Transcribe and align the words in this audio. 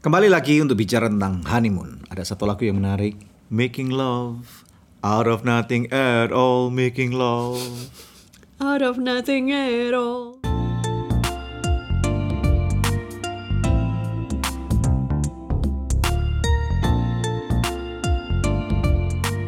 Kembali 0.00 0.32
lagi 0.32 0.56
untuk 0.64 0.80
bicara 0.80 1.12
tentang 1.12 1.44
honeymoon. 1.44 2.08
Ada 2.08 2.32
satu 2.32 2.48
lagu 2.48 2.64
yang 2.64 2.80
menarik, 2.80 3.20
Making 3.52 3.92
Love 3.92 4.64
Out 5.04 5.28
of 5.28 5.44
Nothing 5.44 5.92
at 5.92 6.32
All, 6.32 6.72
Making 6.72 7.12
Love. 7.12 7.92
Out 8.64 8.80
of 8.80 8.96
nothing 8.96 9.52
at 9.52 9.92
all. 9.92 10.40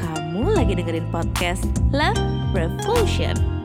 Kamu 0.04 0.52
lagi 0.52 0.76
dengerin 0.76 1.08
podcast 1.08 1.64
Love 1.96 2.20
Revolution. 2.52 3.61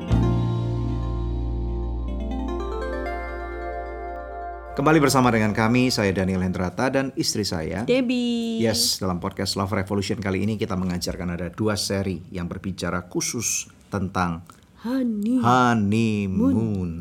Kembali 4.77 5.01
bersama 5.01 5.33
dengan 5.33 5.57
kami, 5.57 5.89
saya 5.89 6.13
Daniel 6.13 6.45
Hendrata 6.45 6.85
dan 6.93 7.09
istri 7.17 7.41
saya. 7.41 7.81
Debbie. 7.81 8.61
Yes, 8.61 9.01
dalam 9.01 9.17
podcast 9.17 9.57
Love 9.57 9.73
Revolution 9.73 10.21
kali 10.21 10.45
ini 10.45 10.53
kita 10.53 10.77
mengajarkan 10.77 11.33
ada 11.33 11.49
dua 11.49 11.73
seri 11.73 12.21
yang 12.29 12.45
berbicara 12.45 13.09
khusus 13.09 13.73
tentang 13.89 14.45
Honey. 14.85 15.41
honeymoon. 15.41 16.91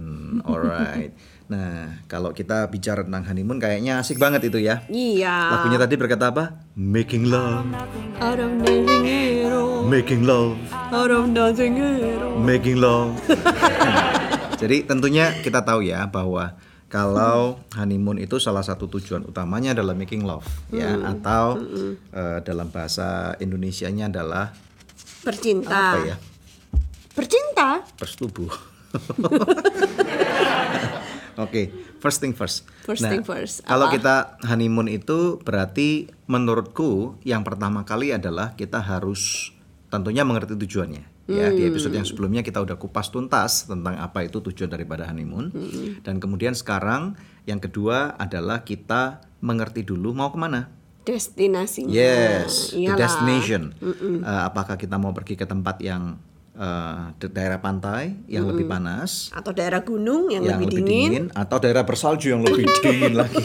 Alright. 0.41 1.13
Nah, 1.47 2.03
kalau 2.11 2.35
kita 2.35 2.67
bicara 2.67 3.07
tentang 3.07 3.23
honeymoon 3.23 3.63
kayaknya 3.63 4.03
asik 4.03 4.19
banget 4.19 4.51
itu 4.51 4.59
ya. 4.59 4.83
Iya. 4.91 5.55
Lagunya 5.55 5.79
tadi 5.79 5.95
berkata 5.95 6.35
apa? 6.35 6.59
Making 6.75 7.31
love, 7.31 7.71
Out 8.19 8.43
of 8.43 8.51
nothing 8.67 9.07
at 9.07 9.55
all. 9.55 9.87
making 9.87 10.27
love, 10.27 10.59
Out 10.91 11.15
of 11.15 11.31
nothing 11.31 11.79
at 11.79 12.19
all. 12.19 12.43
making 12.43 12.83
love. 12.83 13.15
Jadi 14.61 14.91
tentunya 14.91 15.39
kita 15.39 15.63
tahu 15.63 15.87
ya 15.87 16.03
bahwa 16.11 16.59
kalau 16.87 17.59
honeymoon 17.75 18.23
itu 18.23 18.39
salah 18.39 18.63
satu 18.63 18.87
tujuan 18.87 19.27
utamanya 19.27 19.75
adalah 19.75 19.93
making 19.93 20.23
love 20.23 20.47
ya 20.71 20.95
atau 21.03 21.59
eh, 22.15 22.39
dalam 22.47 22.71
bahasa 22.71 23.35
Indonesianya 23.37 24.07
adalah 24.07 24.55
Bercinta. 25.27 25.71
apa 25.93 25.99
ya? 26.07 26.17
Bercinta. 27.13 27.83
Persetubuh. 27.99 28.53
Oke, 31.37 31.69
first 32.01 32.23
thing 32.23 32.33
first. 32.33 32.65
First 32.87 33.05
Nah, 33.05 33.13
thing 33.13 33.21
first, 33.21 33.61
Kalau 33.67 33.93
kita 33.93 34.41
honeymoon 34.47 34.89
itu 34.89 35.37
berarti 35.45 36.09
menurutku 36.25 37.21
yang 37.29 37.45
pertama 37.45 37.85
kali 37.85 38.15
adalah 38.15 38.57
kita 38.57 38.81
harus 38.81 39.53
tentunya 39.93 40.25
mengerti 40.25 40.57
tujuannya. 40.57 41.16
Ya, 41.27 41.51
di 41.51 41.67
episode 41.67 41.91
yang 41.91 42.07
sebelumnya 42.07 42.41
kita 42.41 42.63
udah 42.63 42.79
kupas 42.79 43.11
tuntas 43.11 43.67
tentang 43.67 43.99
apa 43.99 44.23
itu 44.23 44.39
tujuan 44.39 44.71
daripada 44.71 45.11
honeymoon. 45.11 45.51
Dan 46.01 46.23
kemudian 46.23 46.55
sekarang 46.55 47.19
yang 47.43 47.59
kedua 47.59 48.15
adalah 48.15 48.63
kita 48.63 49.19
mengerti 49.43 49.83
dulu 49.83 50.15
mau 50.15 50.31
ke 50.31 50.39
mana. 50.39 50.71
Destinasinya. 51.03 51.91
Yes, 51.91 52.71
the 52.71 52.87
Iyalah. 52.87 52.99
destination. 52.99 53.63
Eh, 53.79 54.23
apakah 54.23 54.75
kita 54.75 54.99
mau 54.99 55.11
pergi 55.11 55.35
ke 55.35 55.47
tempat 55.47 55.79
yang 55.79 56.19
di 57.21 57.29
daerah 57.29 57.61
pantai 57.61 58.17
yang 58.33 58.49
lebih 58.49 58.65
panas, 58.65 59.29
Atau 59.29 59.53
daerah 59.53 59.85
gunung 59.85 60.33
yang, 60.33 60.41
yang 60.41 60.57
lebih, 60.57 60.73
lebih 60.73 60.89
dingin. 60.89 61.11
dingin, 61.13 61.27
atau 61.37 61.61
daerah 61.61 61.85
bersalju 61.85 62.33
yang 62.33 62.41
lebih 62.41 62.65
dingin 62.87 63.13
lagi? 63.13 63.45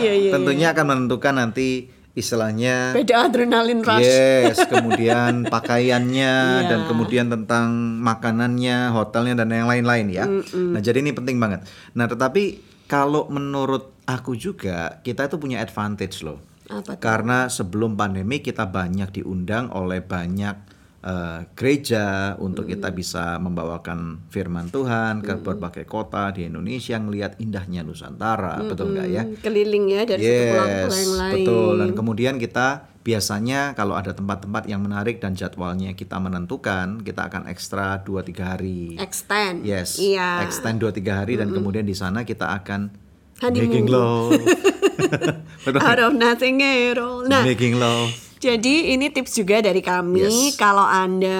Iya, 0.00 0.12
iya. 0.16 0.30
Tentunya 0.32 0.72
akan 0.72 0.84
menentukan 0.88 1.36
nanti 1.36 1.92
istilahnya 2.12 2.90
Beda 2.92 3.30
adrenalin 3.30 3.80
rush. 3.80 4.02
Yes, 4.02 4.58
kemudian 4.66 5.44
pakaiannya 5.54 6.34
Iya. 6.60 6.68
dan 6.68 6.80
kemudian 6.90 7.30
tentang 7.30 7.70
makanannya, 8.02 8.90
hotelnya 8.90 9.38
dan 9.38 9.54
yang 9.54 9.70
lain-lain 9.70 10.06
ya. 10.10 10.26
Nah, 10.26 10.80
jadi 10.82 11.00
ini 11.00 11.14
penting 11.14 11.38
banget. 11.38 11.62
Nah, 11.94 12.10
tetapi 12.10 12.58
kalau 12.90 13.30
menurut 13.30 13.94
aku 14.04 14.34
juga 14.34 14.98
kita 15.00 15.30
itu 15.30 15.38
punya 15.38 15.62
advantage 15.62 16.26
loh. 16.26 16.42
Apa? 16.70 16.98
Karena 16.98 17.50
sebelum 17.50 17.94
pandemi 17.94 18.38
kita 18.38 18.66
banyak 18.66 19.22
diundang 19.22 19.70
oleh 19.70 20.02
banyak 20.02 20.54
eh, 21.00 21.40
gereja 21.52 22.06
untuk 22.36 22.64
kita 22.64 22.88
bisa 22.90 23.36
membawakan 23.36 24.28
firman 24.28 24.68
Tuhan 24.68 25.20
ke 25.20 25.36
berbagai 25.36 25.84
kota 25.84 26.28
di 26.30 26.44
Indonesia 26.44 26.94
ngelihat 26.94 27.38
indahnya 27.38 27.80
Nusantara, 27.80 28.60
betul 28.60 28.92
nggak 28.92 29.08
ya? 29.08 29.22
Hmm, 29.22 29.36
Keliling 29.38 29.86
ya 29.88 30.02
dari 30.04 30.22
satu 30.22 30.44
pulau 30.52 30.68
yang 30.94 31.14
lain. 31.16 31.34
betul. 31.34 31.74
Dan 31.78 31.90
kemudian 31.94 32.34
kita 32.36 32.68
biasanya 33.00 33.72
kalau 33.72 33.96
ada 33.96 34.12
tempat-tempat 34.12 34.68
yang 34.68 34.84
menarik 34.84 35.18
dan 35.18 35.32
jadwalnya 35.32 35.96
kita 35.96 36.20
menentukan, 36.20 37.00
kita 37.00 37.26
akan 37.26 37.48
ekstra 37.48 37.96
2-3 37.98 38.44
hari. 38.46 39.00
Extend. 39.00 39.64
Yes, 39.64 39.96
Iya. 39.96 40.44
extend 40.44 40.78
2-3 40.78 41.24
hari 41.24 41.34
dan 41.34 41.48
kemudian 41.48 41.82
di 41.82 41.96
sana 41.96 42.22
kita 42.22 42.52
akan 42.52 42.92
Honeymoon. 43.40 43.64
making 43.64 43.86
love. 43.88 44.36
Out 45.80 45.98
of 45.98 46.12
nothing 46.12 46.60
at 46.60 47.00
all. 47.00 47.24
Nah, 47.24 47.40
making 47.40 47.80
love. 47.80 48.12
Jadi 48.40 48.96
ini 48.96 49.12
tips 49.12 49.36
juga 49.36 49.60
dari 49.60 49.78
kami 49.78 50.24
Yes. 50.24 50.56
kalau 50.56 50.80
Anda 50.80 51.36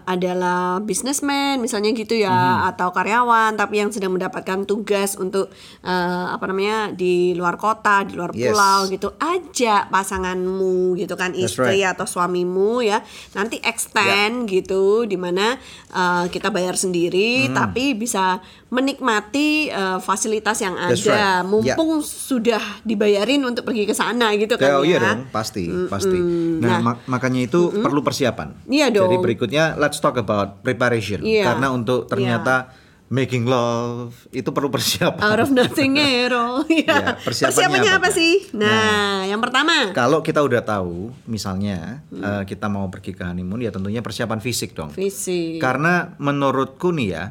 adalah 0.00 0.78
businessman 0.78 1.58
misalnya 1.58 1.90
gitu 1.90 2.14
ya 2.14 2.30
Mm-hmm. 2.30 2.68
atau 2.70 2.88
karyawan 2.88 3.52
tapi 3.54 3.82
yang 3.82 3.90
sedang 3.90 4.14
mendapatkan 4.14 4.62
tugas 4.62 5.18
untuk 5.18 5.50
eh, 5.82 5.90
apa 6.30 6.46
namanya 6.46 6.88
di 6.88 7.34
luar 7.34 7.58
kota, 7.58 8.06
di 8.06 8.14
luar 8.14 8.30
Yes. 8.30 8.54
pulau 8.54 8.78
gitu, 8.86 9.08
ajak 9.16 9.90
pasanganmu 9.90 10.94
gitu 10.94 11.14
kan 11.14 11.34
That's 11.34 11.50
istri 11.50 11.82
right. 11.82 11.90
atau 11.90 12.06
suamimu 12.06 12.80
ya. 12.80 13.02
Nanti 13.34 13.58
extend 13.58 14.46
gitu 14.46 15.04
di 15.04 15.18
mana 15.18 15.58
eh, 15.90 16.24
kita 16.28 16.48
bayar 16.48 16.78
sendiri 16.78 17.50
Mm-hmm. 17.50 17.56
tapi 17.56 17.84
bisa 17.92 18.38
menikmati 18.70 19.68
eh, 19.68 19.98
fasilitas 19.98 20.58
yang 20.60 20.74
ada 20.76 20.94
That's 20.94 21.02
right. 21.04 21.42
mumpung 21.42 21.98
sudah 21.98 22.62
dibayarin 22.82 23.42
untuk 23.42 23.64
pergi 23.64 23.84
ke 23.84 23.92
sana 23.92 24.30
gitu 24.34 24.54
kan 24.54 24.70
Oh 24.72 24.82
ya. 24.82 24.94
iya 24.94 24.98
dong, 25.00 25.26
pasti, 25.30 25.66
pasti. 25.88 26.43
Nah, 26.60 26.78
mak- 26.80 27.04
makanya 27.06 27.40
itu 27.42 27.60
perlu 27.70 28.00
persiapan. 28.00 28.52
Iya 28.64 28.88
Jadi 28.88 28.98
dong. 29.10 29.22
berikutnya 29.22 29.74
let's 29.74 29.98
talk 29.98 30.14
about 30.14 30.60
preparation. 30.60 31.20
Iya. 31.20 31.44
Karena 31.46 31.68
untuk 31.68 32.04
ternyata 32.04 32.70
making 33.06 33.44
love 33.44 34.16
itu 34.30 34.48
perlu 34.48 34.68
persiapan. 34.68 35.20
Out 35.20 35.40
of 35.40 35.50
nothing 35.50 35.94
at 35.94 36.32
all. 36.32 36.64
Iya, 36.68 36.88
Ya. 36.88 37.08
persiapannya 37.16 37.52
Persiapannya 37.52 37.92
apa 37.92 38.00
apa, 38.00 38.08
sih? 38.10 38.34
Nah, 38.52 39.22
yang 39.24 39.38
pertama. 39.38 39.92
Kalau 39.92 40.18
kita 40.18 40.40
udah 40.40 40.60
tahu, 40.60 41.12
misalnya 41.24 42.02
eh, 42.10 42.42
kita 42.44 42.66
mau 42.66 42.88
pergi 42.88 43.12
ke 43.12 43.22
honeymoon, 43.22 43.60
ya 43.60 43.70
tentunya 43.70 44.00
persiapan 44.00 44.40
fisik 44.40 44.72
dong. 44.72 44.90
Fisik. 44.90 45.60
Karena 45.60 46.16
menurutku 46.16 46.90
nih 46.90 47.08
ya, 47.08 47.24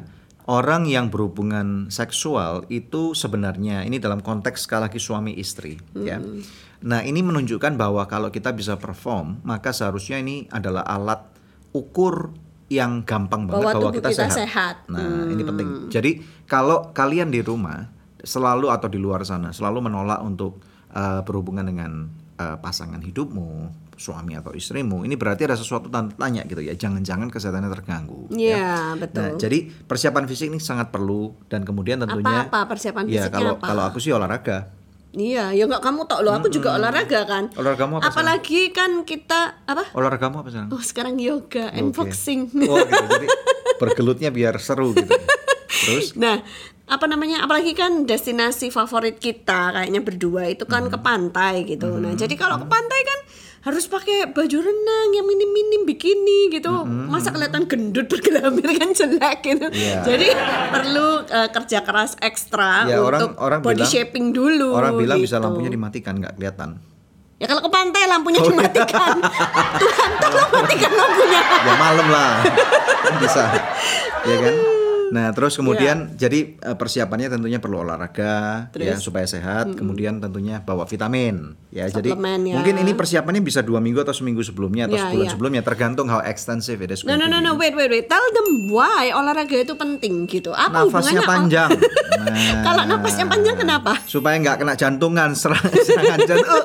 orang 0.44 0.84
yang 0.84 1.08
berhubungan 1.08 1.88
seksual 1.88 2.64
itu 2.68 3.12
sebenarnya 3.12 3.82
ini 3.82 3.96
dalam 3.96 4.20
konteks 4.20 4.64
sekali 4.64 4.88
lagi 4.88 5.00
suami 5.00 5.32
istri, 5.34 5.76
ya. 5.94 6.20
Nah 6.82 7.06
ini 7.06 7.22
menunjukkan 7.22 7.78
bahwa 7.78 8.02
kalau 8.04 8.28
kita 8.28 8.50
bisa 8.50 8.74
perform, 8.74 9.38
maka 9.46 9.70
seharusnya 9.70 10.18
ini 10.18 10.50
adalah 10.50 10.82
alat 10.82 11.22
ukur 11.70 12.34
yang 12.66 13.04
gampang 13.04 13.46
banget 13.46 13.60
Bahwa 13.60 13.72
bahwa 13.76 13.92
kita, 13.92 14.08
kita 14.10 14.26
sehat. 14.26 14.34
sehat. 14.34 14.76
Nah 14.88 15.28
ini 15.28 15.42
penting. 15.44 15.68
Jadi 15.92 16.10
kalau 16.48 16.90
kalian 16.90 17.30
di 17.30 17.44
rumah 17.44 17.86
selalu 18.24 18.72
atau 18.72 18.88
di 18.88 18.96
luar 18.96 19.20
sana 19.22 19.52
selalu 19.52 19.84
menolak 19.84 20.18
untuk 20.24 20.58
eh, 20.90 21.20
berhubungan 21.22 21.68
dengan 21.68 22.08
eh, 22.34 22.56
pasangan 22.58 22.98
hidupmu, 22.98 23.68
suami 23.94 24.34
atau 24.34 24.50
istrimu, 24.50 25.06
ini 25.06 25.14
berarti 25.14 25.46
ada 25.46 25.54
sesuatu 25.54 25.86
tanda 25.86 26.10
tanya 26.18 26.42
gitu 26.44 26.58
ya. 26.60 26.74
Jangan-jangan 26.74 27.30
kesehatannya 27.30 27.70
terganggu. 27.70 28.26
ya. 28.34 28.58
Iya, 28.58 28.74
betul. 28.98 29.22
Nah, 29.22 29.30
jadi 29.38 29.58
persiapan 29.86 30.24
fisik 30.26 30.50
ini 30.50 30.58
sangat 30.58 30.90
perlu 30.90 31.36
dan 31.46 31.62
kemudian 31.62 32.02
tentunya 32.02 32.48
Apa-apa 32.50 32.74
persiapan 32.74 33.06
ya 33.06 33.28
fisiknya 33.28 33.30
kalau 33.30 33.52
apa? 33.54 33.66
kalau 33.70 33.82
aku 33.86 33.98
sih 34.02 34.10
olahraga. 34.10 34.73
Iya, 35.14 35.54
ya 35.54 35.64
nggak 35.64 35.78
kamu 35.78 36.04
tok 36.04 36.20
loh, 36.20 36.34
aku 36.34 36.50
juga 36.50 36.74
olahraga 36.74 37.22
kan. 37.22 37.46
Olahragamu 37.54 37.96
apa 37.96 38.02
sekarang? 38.02 38.10
Apalagi 38.10 38.60
kan 38.68 38.90
kita 39.02 39.40
apa? 39.62 39.84
Olahragamu 39.94 40.42
apa 40.42 40.48
sekarang? 40.50 40.68
Oh, 40.68 40.82
sekarang 40.82 41.14
yoga 41.16 41.70
and 41.70 41.94
Oke. 41.94 42.02
boxing. 42.02 42.50
Oh, 42.66 42.82
gitu. 42.82 43.04
Jadi 43.08 43.26
bergelutnya 43.76 44.28
biar 44.28 44.58
seru 44.58 44.90
gitu. 44.90 45.14
Terus 45.86 46.14
Nah, 46.22 46.42
apa 46.84 47.06
namanya? 47.06 47.46
Apalagi 47.46 47.72
kan 47.72 48.02
destinasi 48.02 48.68
favorit 48.68 49.16
kita 49.16 49.70
kayaknya 49.72 50.02
berdua 50.02 50.50
itu 50.50 50.66
kan 50.66 50.86
Hmm. 50.86 50.92
ke 50.92 50.98
pantai 50.98 51.62
gitu. 51.62 51.94
Nah, 51.94 52.12
jadi 52.12 52.34
kalau 52.34 52.58
ke 52.58 52.66
pantai 52.66 53.00
kan 53.00 53.18
harus 53.64 53.88
pakai 53.88 54.28
baju 54.28 54.58
renang 54.60 55.08
yang 55.16 55.24
minim-minim 55.24 55.88
bikini 55.88 56.52
gitu. 56.52 56.84
Masa 56.84 57.32
kelihatan 57.32 57.64
gendut 57.64 58.06
bergelambir 58.12 58.68
kan 58.76 58.92
jelek 58.92 59.40
gitu. 59.40 59.66
Iya. 59.72 60.04
Jadi 60.04 60.28
perlu 60.68 61.08
eh, 61.24 61.48
kerja 61.48 61.78
keras 61.80 62.12
ekstra 62.20 62.84
orang 62.92 63.20
untuk 63.24 63.32
orang 63.40 63.60
body 63.64 63.80
bilang 63.80 63.88
shaping 63.88 64.26
dulu. 64.36 64.76
Orang 64.76 65.00
bilang 65.00 65.16
bisa 65.16 65.40
gitu. 65.40 65.44
lampunya 65.48 65.70
dimatikan 65.72 66.20
nggak 66.20 66.36
kelihatan. 66.36 66.76
Ya 67.40 67.50
kalau 67.50 67.66
ke 67.66 67.70
pantai 67.72 68.04
lampunya 68.06 68.38
Oh, 68.44 68.46
dimatikan. 68.52 69.16
Tuhan 69.82 70.10
tolong 70.22 70.50
matikan 70.54 70.92
lampunya. 70.92 71.40
Ya 71.42 71.74
malam 71.80 72.06
lah. 72.12 72.32
Bisa. 73.18 73.44
Ya 74.28 74.36
kan? 74.38 74.73
Nah, 75.06 75.30
terus 75.30 75.54
kemudian 75.54 76.14
jadi 76.14 76.54
eh, 76.54 76.72
persiapannya 76.72 77.28
tentunya 77.28 77.58
perlu 77.58 77.80
olahraga 77.80 78.68
Terus? 78.70 78.86
ya 78.86 78.94
supaya 78.96 79.24
sehat. 79.24 79.74
Kemudian 79.74 80.18
tentunya 80.18 80.60
bawa 80.60 80.84
vitamin 80.84 81.58
ya. 81.68 81.86
jadi 81.86 82.10
Suplemen, 82.10 82.40
ya. 82.44 82.54
mungkin 82.54 82.74
ini 82.78 82.92
persiapannya 82.92 83.40
bisa 83.40 83.60
dua 83.60 83.78
minggu 83.78 84.00
atau 84.00 84.12
seminggu 84.12 84.40
sebelumnya 84.40 84.86
atau 84.86 84.94
Ya, 84.94 85.04
sebulan 85.06 85.26
ya. 85.26 85.32
sebelumnya 85.32 85.62
tergantung 85.62 86.06
how 86.06 86.20
extensive 86.20 86.78
it 86.78 86.88
is. 86.88 87.02
No 87.02 87.14
no 87.14 87.26
no 87.26 87.38
no 87.38 87.54
wait 87.54 87.72
wait 87.72 87.88
wait 87.88 88.06
tell 88.06 88.22
them 88.30 88.48
why 88.68 89.10
olahraga 89.10 89.56
itu 89.56 89.74
penting 89.74 90.24
gitu. 90.24 90.50
Apa 90.50 90.84
Nafasnya 90.84 91.20
hubungannya? 91.20 91.24
panjang. 91.26 91.70
Nah, 92.14 92.36
Kalau 92.66 92.82
nafasnya 92.86 93.26
panjang 93.26 93.56
kenapa? 93.56 93.92
Supaya 94.04 94.38
nggak 94.38 94.56
kena 94.56 94.74
jantungan 94.74 95.34
serang, 95.34 95.60
serangan 95.60 96.18
jantung. 96.22 96.62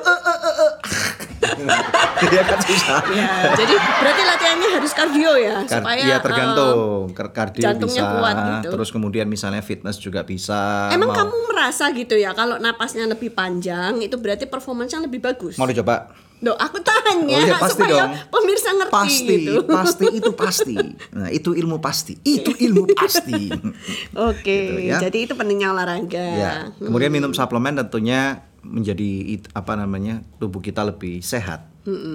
Iya 2.20 2.42
kan 2.42 2.58
susah. 2.60 3.00
Ya, 3.10 3.28
jadi 3.54 3.74
berarti 3.74 4.22
latihannya 4.24 4.68
harus 4.70 4.92
kardio 4.92 5.32
ya 5.34 5.56
Kar- 5.62 5.80
supaya 5.80 6.02
ya 6.04 6.16
tergantung 6.18 6.76
Kar- 7.10 7.32
kardio 7.32 7.62
jantungnya 7.62 8.02
bisa 8.02 8.14
kuat 8.14 8.36
gitu. 8.36 8.68
terus 8.70 8.88
kemudian 8.90 9.26
misalnya 9.26 9.60
fitness 9.60 9.96
juga 9.96 10.20
bisa 10.22 10.90
Emang 10.90 11.08
mau, 11.08 11.16
kamu 11.16 11.36
merasa 11.48 11.88
gitu 11.90 12.14
ya 12.14 12.30
kalau 12.32 12.56
napasnya 12.56 13.06
lebih 13.06 13.30
panjang 13.30 13.98
itu 13.98 14.14
berarti 14.14 14.44
performanya 14.44 14.78
lebih 15.00 15.20
bagus? 15.20 15.56
mau 15.56 15.64
dicoba 15.64 16.12
Loh, 16.40 16.56
aku 16.56 16.80
tanya 16.80 17.36
Oh 17.36 17.44
iya, 17.44 17.52
pasti 17.54 17.76
supaya 17.76 18.00
dong. 18.00 18.12
pemirsa 18.32 18.68
ngerti 18.72 18.92
pasti 18.94 19.34
gitu. 19.36 19.54
pasti 19.76 20.06
itu 20.10 20.30
pasti 20.32 20.74
nah 21.10 21.28
itu 21.28 21.50
ilmu 21.52 21.76
pasti 21.78 22.12
itu 22.18 22.50
ilmu 22.58 22.84
pasti 22.90 23.52
Oke, 24.28 24.58
Gitu 24.70 24.80
ya. 24.82 24.96
jadi 24.98 25.18
itu 25.20 25.32
pentingnya 25.34 25.68
olahraga. 25.70 26.26
ya 26.32 26.52
kemudian 26.74 27.08
minum 27.10 27.30
suplemen 27.30 27.76
tentunya 27.76 28.40
menjadi 28.60 29.10
apa 29.52 29.72
namanya 29.74 30.20
tubuh 30.36 30.60
kita 30.60 30.84
lebih 30.84 31.20
sehat 31.20 31.68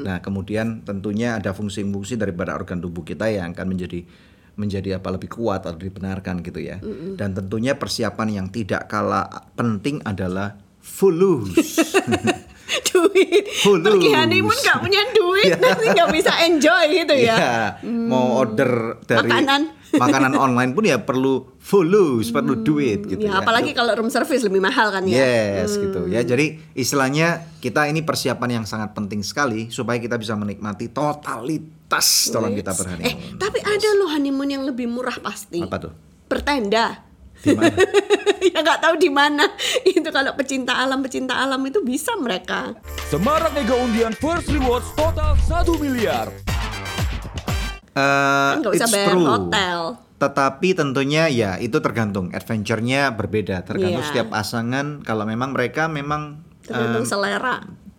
nah 0.06 0.22
kemudian 0.22 0.86
tentunya 0.86 1.36
ada 1.36 1.52
fungsi-fungsi 1.52 2.16
daripada 2.16 2.54
organ 2.54 2.78
tubuh 2.78 3.02
kita 3.02 3.28
yang 3.28 3.52
akan 3.52 3.74
menjadi 3.74 4.06
menjadi 4.56 5.02
apa 5.02 5.10
lebih 5.12 5.34
kuat 5.34 5.66
atau 5.66 5.76
dibenarkan 5.76 6.40
gitu 6.40 6.62
ya 6.62 6.80
dan 7.18 7.34
tentunya 7.34 7.76
persiapan 7.76 8.28
yang 8.30 8.48
tidak 8.54 8.88
kalah 8.88 9.28
penting 9.58 10.00
adalah 10.06 10.56
fulus 10.80 11.52
duit. 12.90 13.46
Fulus. 13.62 13.86
Pergi 13.88 14.10
honeymoon 14.12 14.58
nggak 14.58 14.80
punya 14.82 15.02
duit, 15.14 15.48
Iya. 15.54 15.58
nanti 15.62 15.86
nggak 15.86 16.10
bisa 16.12 16.32
enjoy 16.44 16.86
gitu 16.92 17.16
ya. 17.16 17.36
Iya, 17.38 17.56
mau 17.86 18.42
order 18.42 19.00
dari 19.06 19.30
Makanan. 19.30 19.62
Makanan 19.92 20.34
online 20.34 20.72
pun 20.72 20.84
ya 20.84 20.98
perlu 20.98 21.54
fulus, 21.58 22.30
perlu 22.30 22.58
duit 22.58 23.06
gitu 23.06 23.22
Ya, 23.22 23.32
ya. 23.32 23.40
apalagi 23.40 23.72
kalau 23.72 23.94
room 23.94 24.08
service 24.08 24.42
lebih 24.42 24.60
mahal 24.60 24.90
kan 24.90 25.04
ya. 25.04 25.22
Yes, 25.62 25.76
gitu 25.76 26.06
ya. 26.06 26.20
Jadi 26.20 26.74
istilahnya 26.74 27.28
kita 27.58 27.86
ini 27.86 28.02
persiapan 28.02 28.50
yang 28.54 28.66
sangat 28.66 28.92
penting 28.92 29.22
sekali 29.22 29.70
supaya 29.70 29.98
kita 29.98 30.16
bisa 30.16 30.34
menikmati 30.34 30.90
totalitas 30.90 32.30
dalam 32.30 32.52
kita 32.52 32.72
Eh, 32.72 32.78
berhoneymoon. 32.78 33.38
tapi 33.38 33.60
ada 33.60 33.90
loh 33.96 34.10
honeymoon 34.10 34.50
yang 34.50 34.64
lebih 34.64 34.86
murah 34.86 35.16
pasti. 35.18 35.60
Apa 35.60 35.78
tuh? 35.80 35.94
Bertenda. 36.26 37.06
Di 37.36 37.52
mana? 37.52 37.76
ya 38.48 38.58
nggak 38.58 38.80
tahu 38.80 38.96
di 38.96 39.10
mana. 39.10 39.46
Itu 39.86 40.10
kalau 40.10 40.34
pecinta 40.34 40.74
alam 40.74 41.00
pecinta 41.00 41.36
alam 41.36 41.62
itu 41.62 41.80
bisa 41.80 42.16
mereka. 42.16 42.74
Semarak 43.06 43.54
Mega 43.54 43.76
Undian 43.76 44.14
First 44.14 44.50
Rewards 44.50 44.90
total 44.94 45.38
1 45.38 45.68
miliar. 45.78 46.32
Eh, 47.96 48.02
Kan 48.52 48.60
nggak 48.60 48.74
usah 48.74 48.84
it's 48.84 48.94
bayar 48.94 49.08
true. 49.10 49.24
hotel. 49.26 49.80
Tetapi 50.16 50.70
tentunya 50.74 51.24
ya 51.28 51.56
itu 51.58 51.80
tergantung 51.80 52.28
adventure-nya 52.30 53.12
berbeda, 53.12 53.64
tergantung 53.64 54.00
Iya. 54.00 54.10
setiap 54.10 54.28
pasangan. 54.30 55.00
Kalau 55.02 55.24
memang 55.24 55.52
mereka 55.52 55.88
memang 55.88 56.44
Tergantung 56.62 57.04
em, 57.04 57.08
selera. 57.08 57.56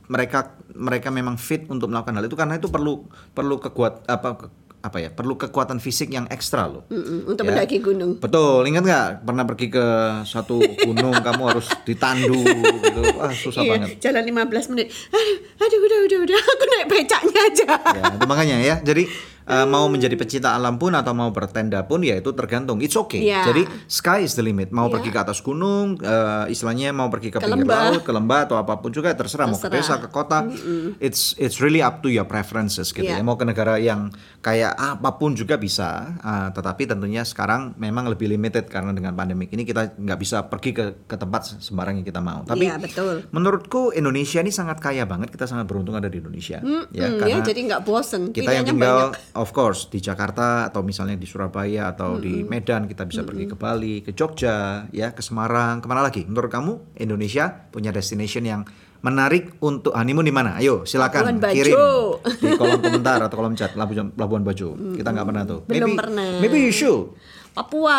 mereka 0.07 0.53
mereka 0.71 1.09
memang 1.09 1.35
fit 1.35 1.65
untuk 1.67 1.89
melakukan 1.89 2.13
hal 2.15 2.25
itu 2.25 2.35
karena 2.35 2.55
itu 2.55 2.69
perlu 2.69 3.05
perlu 3.31 3.57
kekuat 3.59 4.05
apa 4.05 4.29
ke- 4.37 4.51
apa 4.79 4.99
ya 4.99 5.09
perlu 5.09 5.35
kekuatan 5.35 5.77
fisik 5.77 6.09
yang 6.09 6.25
ekstra 6.27 6.65
loh. 6.65 6.85
Mm-mm, 6.87 7.27
untuk 7.27 7.43
Ya. 7.43 7.49
mendaki 7.51 7.81
gunung. 7.81 8.17
Betul, 8.17 8.63
ingat 8.67 8.83
nggak 8.83 9.07
pernah 9.23 9.45
pergi 9.45 9.67
ke 9.69 9.87
satu 10.23 10.57
gunung 10.79 11.17
kamu 11.17 11.43
harus 11.49 11.67
ditandu 11.83 12.39
gitu, 12.79 13.01
wah 13.15 13.33
susah 13.33 13.61
Iya, 13.61 13.73
banget. 13.73 13.89
jalan 13.99 14.23
15 14.23 14.69
menit. 14.69 14.87
Aduh, 15.11 15.37
aduh 15.59 15.79
udah 15.81 15.99
udah 16.03 16.19
udah 16.23 16.39
aku 16.39 16.65
naik 16.67 16.87
becaknya 16.87 17.41
aja. 17.43 17.67
Ya, 17.91 18.03
itu 18.15 18.27
makanya 18.27 18.57
ya. 18.59 18.75
Jadi 18.79 19.11
eh, 19.47 19.65
mau 19.65 19.87
menjadi 19.87 20.13
pecinta 20.13 20.53
alam 20.53 20.75
pun 20.75 20.91
atau 20.91 21.11
mau 21.11 21.31
bertenda 21.31 21.83
pun 21.83 22.03
ya 22.03 22.15
itu 22.15 22.31
tergantung. 22.33 22.79
It's 22.79 22.95
okay. 22.95 23.23
Iya. 23.23 23.47
Jadi 23.47 23.63
sky 23.87 24.21
is 24.21 24.35
the 24.35 24.43
limit. 24.43 24.69
Mau 24.69 24.87
Iya. 24.87 24.93
pergi 24.93 25.09
ke 25.09 25.21
atas 25.21 25.39
gunung, 25.39 25.97
eh, 25.97 26.45
istilahnya 26.49 26.91
mau 26.91 27.07
pergi 27.07 27.31
ke, 27.31 27.39
Ke 27.39 27.47
pinggir 27.47 27.63
lembah. 27.63 27.83
laut, 27.89 28.03
ke 28.03 28.13
lembah 28.13 28.41
atau 28.45 28.57
apa 28.57 28.75
pun 28.77 28.91
juga 28.91 29.11
terserah. 29.11 29.47
Mau 29.47 29.57
ke 29.57 29.67
desa, 29.67 29.95
Terserah. 29.95 29.99
ke 30.03 30.09
kota. 30.09 30.39
It's 30.99 31.35
it's 31.37 31.59
really 31.59 31.79
up 31.79 32.01
to 32.01 32.09
your 32.09 32.25
preferences 32.25 32.91
gitu 32.91 33.03
Iya. 33.03 33.19
ya. 33.19 33.23
Mau 33.23 33.35
ke 33.35 33.45
negara 33.45 33.77
yang 33.77 34.11
kayak 34.41 34.73
apa 34.73 35.15
pun 35.15 35.33
juga 35.33 35.57
bisa. 35.57 36.19
Ah, 36.21 36.51
tetapi 36.51 36.85
tentunya 36.85 37.23
sekarang 37.23 37.75
memang 37.77 38.07
lebih 38.07 38.27
limited 38.27 38.67
karena 38.67 38.91
dengan 38.91 39.15
pandemik 39.15 39.49
ini 39.49 39.63
kita 39.63 39.95
nggak 39.95 40.19
bisa 40.19 40.43
pergi 40.45 40.71
ke 40.71 40.85
ke 41.05 41.17
tempat 41.17 41.55
sembarang 41.57 41.97
yang 41.97 42.05
kita 42.05 42.19
mau. 42.19 42.43
Tapi 42.43 42.67
Iya, 42.67 42.77
betul. 42.77 43.27
menurutku 43.31 43.93
Indonesia 43.93 44.39
ini 44.39 44.51
sangat 44.51 44.79
kaya 44.79 45.05
banget. 45.05 45.31
Kita 45.31 45.47
sangat 45.47 45.65
beruntung 45.65 45.95
ada 45.95 46.07
di 46.07 46.19
Indonesia. 46.19 46.59
Hmm, 46.59 46.91
ya, 46.91 47.07
jadi 47.43 47.61
nggak 47.63 47.83
bosen. 47.83 48.33
kita 48.33 48.51
yang 48.53 48.67
tinggal 48.67 49.13
banyak. 49.13 49.36
Of 49.37 49.53
course 49.53 49.93
di 49.93 50.01
Jakarta 50.01 50.67
atau 50.67 50.81
misalnya 50.81 51.15
di 51.15 51.29
Surabaya 51.29 51.93
atau 51.93 52.17
di 52.17 52.43
Medan 52.43 52.89
kita 52.89 53.05
bisa 53.05 53.23
pergi 53.23 53.45
ke 53.45 53.55
Bali, 53.55 54.01
ke 54.01 54.17
Jogja, 54.17 54.89
ya 54.91 55.13
ke 55.13 55.21
Semarang, 55.21 55.85
ke 55.85 55.87
mana 55.87 56.03
lagi? 56.03 56.25
Menurut 56.25 56.49
kamu 56.49 56.97
Indonesia 56.97 57.69
punya 57.71 57.93
destination 57.93 58.43
yang 58.49 58.63
menarik 59.05 59.61
untuk 59.61 59.93
honeymoon 59.93 60.27
di 60.27 60.35
mana? 60.35 60.57
Ayo 60.59 60.83
silakan 60.89 61.37
Labuan 61.37 61.39
Bajo. 61.39 61.55
kirim 61.55 61.77
di 62.41 62.47
kolom 62.57 62.81
komentar 62.81 63.21
atau 63.23 63.37
kolom 63.37 63.55
chat 63.55 63.77
Labuan, 63.77 64.11
Labuan 64.17 64.43
Bajo. 64.43 64.75
Kita 64.75 65.13
nggak 65.13 65.27
pernah 65.29 65.43
tuh. 65.45 65.61
Belum 65.69 65.93
maybe, 65.93 66.01
pernah. 66.01 66.31
Maybe 66.41 66.59
you 66.67 66.73
should. 66.73 67.13
Papua. 67.53 67.99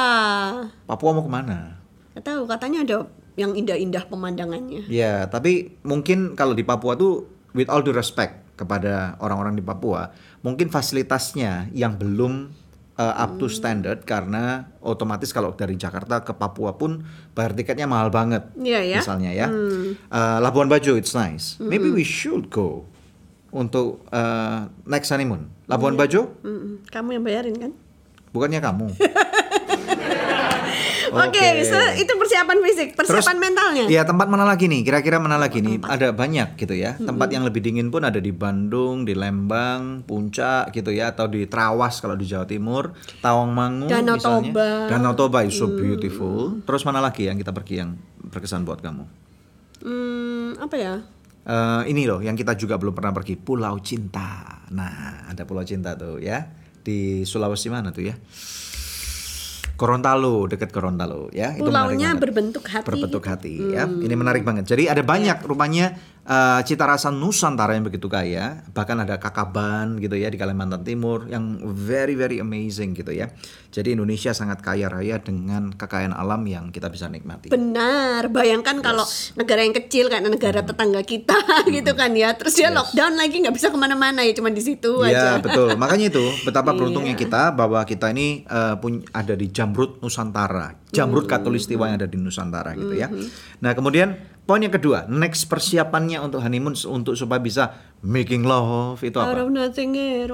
Papua 0.90 1.10
mau 1.13 1.24
ke 1.24 1.31
mana? 1.31 1.80
Nggak 2.18 2.25
tahu 2.25 2.42
katanya 2.50 2.80
ada 2.83 2.98
yang 3.38 3.54
indah-indah 3.54 4.10
pemandangannya. 4.10 4.90
Ya, 4.90 5.30
tapi 5.30 5.78
mungkin 5.86 6.33
kalau 6.33 6.57
di 6.57 6.66
Papua 6.66 6.98
tuh 6.98 7.30
with 7.54 7.69
all 7.69 7.86
due 7.86 7.94
respect 7.94 8.57
kepada 8.57 9.16
orang-orang 9.22 9.54
di 9.54 9.62
Papua, 9.62 10.10
mungkin 10.42 10.69
fasilitasnya 10.69 11.69
yang 11.74 11.98
belum 11.98 12.54
uh, 12.98 13.16
up 13.24 13.38
to 13.38 13.48
standard 13.48 14.04
karena 14.04 14.68
otomatis 14.81 15.30
kalau 15.30 15.54
dari 15.54 15.78
Jakarta 15.78 16.22
ke 16.22 16.34
Papua 16.34 16.75
pun 16.75 17.06
bayar 17.34 17.54
tiketnya 17.54 17.86
mahal 17.86 18.10
banget. 18.10 18.50
Iya 18.57 18.81
ya. 18.84 19.00
Misalnya 19.00 19.31
ya. 19.34 19.48
Uh, 19.50 20.38
Labuan 20.42 20.68
Bajo 20.68 20.98
it's 20.98 21.13
nice. 21.13 21.57
Maybe 21.62 21.89
we 21.94 22.04
should 22.04 22.50
go 22.50 22.86
untuk 23.54 24.04
uh, 24.12 24.68
next 24.86 25.10
honeymoon. 25.13 25.50
Labuan 25.69 25.95
Bajo 25.95 26.34
Mm-mm. 26.44 26.83
Kamu 26.90 27.18
yang 27.18 27.24
bayarin 27.24 27.56
kan? 27.57 27.72
bukannya 28.28 28.62
kamu. 28.62 28.88
Oke, 31.25 31.46
so 31.66 31.78
itu 31.98 32.12
persiapan 32.14 32.58
fisik, 32.62 32.90
persiapan 32.94 33.38
mentalnya. 33.42 33.86
Iya 33.90 34.06
tempat 34.06 34.30
mana 34.30 34.46
lagi 34.46 34.69
nih? 34.69 34.86
Kira-kira 34.86 35.18
mana 35.18 35.42
lagi 35.42 35.66
nih? 35.66 35.81
Ada 35.81 36.14
banyak 36.14 36.54
gitu 36.60 36.78
ya. 36.78 36.94
Tempat 37.00 37.34
yang 37.34 37.48
lebih 37.48 37.66
dingin 37.66 37.90
pun 37.90 38.06
ada 38.06 38.22
di 38.22 38.30
Bandung, 38.30 39.04
di 39.08 39.18
Lembang, 39.18 40.06
Puncak 40.06 40.69
gitu 40.72 40.94
ya, 40.94 41.16
atau 41.16 41.25
di 41.25 41.50
Trawas 41.50 41.98
kalau 42.00 42.14
di 42.14 42.30
Jawa 42.30 42.46
Timur, 42.46 42.94
Tawangmangu 43.24 43.90
Danau 43.90 44.16
misalnya. 44.16 44.52
Toba. 44.54 44.69
Danau 44.92 45.14
Toba 45.18 45.40
is 45.48 45.58
so 45.58 45.66
beautiful. 45.72 46.62
Terus 46.64 46.86
mana 46.86 47.02
lagi 47.02 47.25
yang 47.25 47.40
kita 47.40 47.52
pergi 47.52 47.81
yang 47.81 47.98
berkesan 48.30 48.68
buat 48.68 48.84
kamu? 48.84 49.06
Hmm, 49.81 50.58
apa 50.62 50.75
ya? 50.78 50.96
Eh, 51.48 51.81
ini 51.96 52.04
loh 52.04 52.19
yang 52.19 52.36
kita 52.36 52.60
juga 52.60 52.75
belum 52.75 52.92
pernah 52.92 53.16
pergi 53.16 53.40
Pulau 53.40 53.80
Cinta. 53.80 54.59
Nah 54.68 55.24
ada 55.31 55.47
Pulau 55.47 55.64
Cinta 55.64 55.95
tuh 55.95 56.19
ya 56.19 56.44
di 56.83 57.24
Sulawesi 57.24 57.71
mana 57.71 57.95
tuh 57.95 58.04
ya? 58.04 58.16
Gorontalo 59.78 60.50
dekat 60.50 60.74
Gorontalo 60.74 61.30
ya. 61.30 61.54
Itu 61.54 61.69
menarik 61.69 61.94
Pulaunya 61.94 62.10
banget. 62.18 62.22
berbentuk 62.26 62.66
hati. 62.66 62.81
Hmm. 62.81 62.90
berbentuk 62.90 63.24
hati 63.30 63.54
ya. 63.78 63.84
Ini 63.86 64.16
menarik 64.18 64.42
banget. 64.42 64.66
Jadi 64.66 64.90
ada 64.90 65.06
banyak 65.06 65.38
rupanya 65.46 65.94
eh, 66.28 66.60
cita 66.62 66.84
rasa 66.84 67.07
Nusantara 67.07 67.74
yang 67.74 67.81
begitu 67.81 68.06
kaya. 68.06 68.62
Bahkan 68.69 68.98
ada 69.02 69.16
Kakaban 69.16 69.96
gitu 69.98 70.14
ya 70.14 70.28
di 70.28 70.36
Kalimantan 70.36 70.84
Timur 70.84 71.26
yang 71.26 71.57
very 71.66 72.14
very 72.14 72.38
amazing 72.38 72.92
gitu 72.92 73.10
ya. 73.10 73.31
Jadi 73.68 73.94
Indonesia 73.94 74.31
sangat 74.31 74.60
kaya 74.60 74.88
raya 74.88 75.18
dengan 75.18 75.72
kekayaan 75.72 76.12
alam 76.12 76.44
yang 76.44 76.69
kita 76.69 76.88
bisa 76.88 77.07
nikmati. 77.07 77.48
Benar, 77.48 78.28
bayangkan 78.28 78.81
kalau 78.81 79.06
negara 79.34 79.62
yang 79.62 79.72
kecil 79.74 80.07
kayak 80.07 80.24
negara 80.24 80.60
Hmm. 80.60 80.68
tetangga 80.68 81.02
kita 81.02 81.38
gitu 81.76 81.92
kan 81.94 82.12
ya, 82.12 82.34
terus 82.34 82.54
dia 82.54 82.68
lockdown 82.68 83.14
lagi 83.14 83.40
nggak 83.40 83.54
bisa 83.54 83.69
ke 83.69 83.78
mana-mana 83.78 84.22
ya 84.22 84.34
cuma 84.34 84.50
di 84.50 84.60
situ 84.60 85.00
aja. 85.00 85.38
Iya 85.38 85.46
betul. 85.46 85.78
Makanya 85.78 86.10
itu 86.10 86.26
betapa 86.44 86.72
Iya. 86.74 86.78
beruntungnya 86.78 87.16
kita 87.16 87.52
bahwa 87.52 87.80
kita 87.81 88.10
ini 88.10 88.44
eh, 88.44 88.76
punya 88.78 89.06
ada 89.12 89.31
di 89.31 89.48
Jamrut 89.48 90.02
Nusantara, 90.02 90.76
Jamrut 90.90 91.24
Hmm. 91.24 91.31
Katulistiwa 91.38 91.86
yang 91.86 91.98
ada 91.98 92.10
di 92.10 92.18
Nusantara 92.18 92.74
gitu 92.74 92.92
ya. 92.92 93.07
Nah 93.60 93.72
kemudian 93.72 94.18
poin 94.47 94.63
yang 94.63 94.71
kedua, 94.71 95.04
next 95.11 95.51
persiapannya 95.51 96.23
untuk 96.23 96.39
honeymoon 96.39 96.73
untuk 96.87 97.19
supaya 97.19 97.44
bisa 97.44 97.75
making 97.99 98.47
love 98.47 99.04
itu 99.04 99.19
apa? 99.19 99.35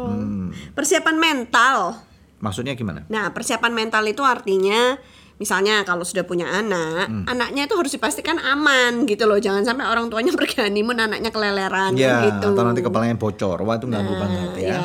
Hmm. 0.05 0.53
Persiapan 0.77 1.17
mental. 1.17 1.98
Maksudnya 2.38 2.77
gimana? 2.77 3.10
Nah, 3.10 3.34
persiapan 3.34 3.74
mental 3.74 4.05
itu 4.05 4.22
artinya 4.22 5.01
misalnya 5.36 5.82
kalau 5.82 6.02
sudah 6.02 6.22
punya 6.22 6.46
anak, 6.46 7.06
Hmm. 7.06 7.25
anaknya 7.25 7.66
itu 7.66 7.74
harus 7.74 7.92
dipastikan 7.92 8.38
aman 8.38 9.04
gitu 9.04 9.24
loh. 9.24 9.38
Jangan 9.38 9.63
sampai 9.63 9.86
orang 9.86 10.08
tuanya 10.08 10.32
pergi 10.38 10.62
honeymoon 10.62 10.98
anaknya 10.98 11.30
keleleran 11.30 11.94
Ya, 11.94 12.25
gitu. 12.28 12.52
atau 12.52 12.63
nanti 12.63 12.80
kepalanya 12.80 13.16
bocor. 13.16 13.58
Wah, 13.60 13.75
itu 13.75 13.86
ganggu 13.86 14.13
banget 14.13 14.52
ya. 14.56 14.68
Iya. 14.70 14.82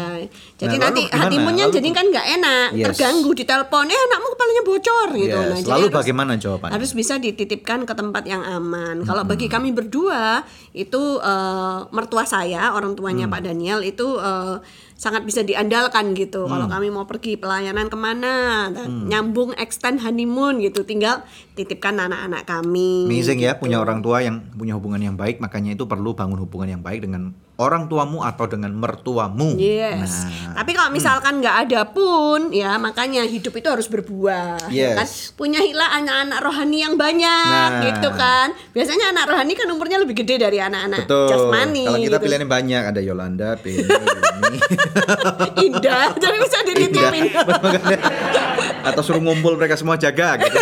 Jadi 0.59 0.77
Nah, 0.77 0.83
nanti 0.85 1.03
gimana? 1.05 1.21
honeymoonnya 1.23 1.65
Lalu- 1.65 1.77
jadi 1.77 1.89
kan 1.91 2.05
nggak 2.09 2.27
enak, 2.35 2.69
Yes. 2.73 2.87
terganggu 2.89 3.31
di 3.33 3.45
telepon, 3.45 3.85
eh 3.87 4.01
anakmu 4.03 4.29
kepalanya 4.31 4.63
bocor 4.65 5.09
gitu. 5.15 5.39
Yes. 5.39 5.49
Nah, 5.49 5.59
jadi 5.59 5.71
Lalu 5.71 5.87
harus- 5.87 5.97
bagaimana 5.97 6.33
jawabannya? 6.35 6.75
harus 6.75 6.91
bisa 6.93 7.15
dititipkan 7.17 7.81
ke 7.83 7.95
tempat 7.95 8.25
yang 8.25 8.43
aman. 8.43 8.97
Kalau 9.03 9.23
bagi 9.25 9.47
kami 9.47 9.71
berdua 9.71 10.43
itu 10.73 11.03
eh, 11.21 11.79
mertua 11.89 12.25
saya, 12.25 12.73
orang 12.73 12.93
tuanya 12.93 13.27
Pak 13.27 13.41
Daniel 13.43 13.81
itu 13.81 14.19
eh, 14.19 14.59
sangat 14.95 15.23
bisa 15.23 15.41
diandalkan 15.41 16.11
gitu. 16.13 16.45
Kalau 16.45 16.67
kami 16.67 16.91
mau 16.91 17.05
pergi 17.05 17.35
pelayanan 17.35 17.87
ke 17.87 17.95
mana, 17.97 18.67
dan 18.69 19.07
nyambung 19.07 19.55
extend 19.55 20.01
honeymoon 20.01 20.38
gitu, 20.63 20.87
tinggal 20.87 21.27
titipkan 21.53 21.99
anak-anak 21.99 22.47
kami. 22.47 23.11
Amazing 23.11 23.43
ya 23.43 23.59
gitu. 23.59 23.67
punya 23.67 23.83
orang 23.83 23.99
tua 23.99 24.23
yang 24.23 24.39
punya 24.55 24.79
hubungan 24.79 25.03
yang 25.03 25.17
baik, 25.19 25.43
makanya 25.43 25.75
itu 25.75 25.85
perlu 25.85 26.15
bangun 26.15 26.39
hubungan 26.39 26.79
yang 26.79 26.83
baik 26.83 27.03
dengan 27.03 27.35
orang 27.59 27.91
tuamu 27.91 28.23
atau 28.23 28.47
dengan 28.47 28.71
mertuamu. 28.71 29.59
Yes. 29.59 30.31
Nah, 30.31 30.63
Tapi 30.63 30.79
kalau 30.79 30.95
misalkan 30.95 31.43
nggak 31.43 31.57
ada 31.67 31.91
pun, 31.91 32.55
ya 32.55 32.79
makanya 32.79 33.27
hidup 33.27 33.51
itu 33.59 33.67
harus 33.67 33.91
berbuah, 33.91 34.71
ya 34.71 34.95
Yes. 34.95 34.95
kan? 34.95 35.07
Punya 35.35 35.59
hilah 35.59 35.99
anak-anak 35.99 36.39
rohani 36.39 36.87
yang 36.87 36.95
banyak, 36.95 37.69
Nah. 37.75 37.83
gitu 37.83 38.15
kan? 38.15 38.55
Biasanya 38.71 39.11
anak 39.11 39.27
rohani 39.27 39.59
kan 39.59 39.67
umurnya 39.75 39.99
lebih 39.99 40.23
gede 40.23 40.39
dari 40.39 40.63
anak-anak 40.63 41.11
betul. 41.11 41.27
jasmani. 41.27 41.83
Kalau 41.91 41.99
kita 41.99 42.07
gitu. 42.15 42.23
pilihannya 42.23 42.47
banyak, 42.49 42.83
ada 42.95 43.01
Yolanda, 43.03 43.49
Penny, 43.59 43.83
indah, 45.67 46.15
jadi 46.15 46.37
bisa 46.39 46.59
dititipin. 46.63 47.25
Atau 48.91 49.03
suruh 49.03 49.21
ngumpul 49.21 49.55
mereka 49.55 49.75
semua 49.75 49.95
jaga 49.95 50.37
gitu. 50.39 50.57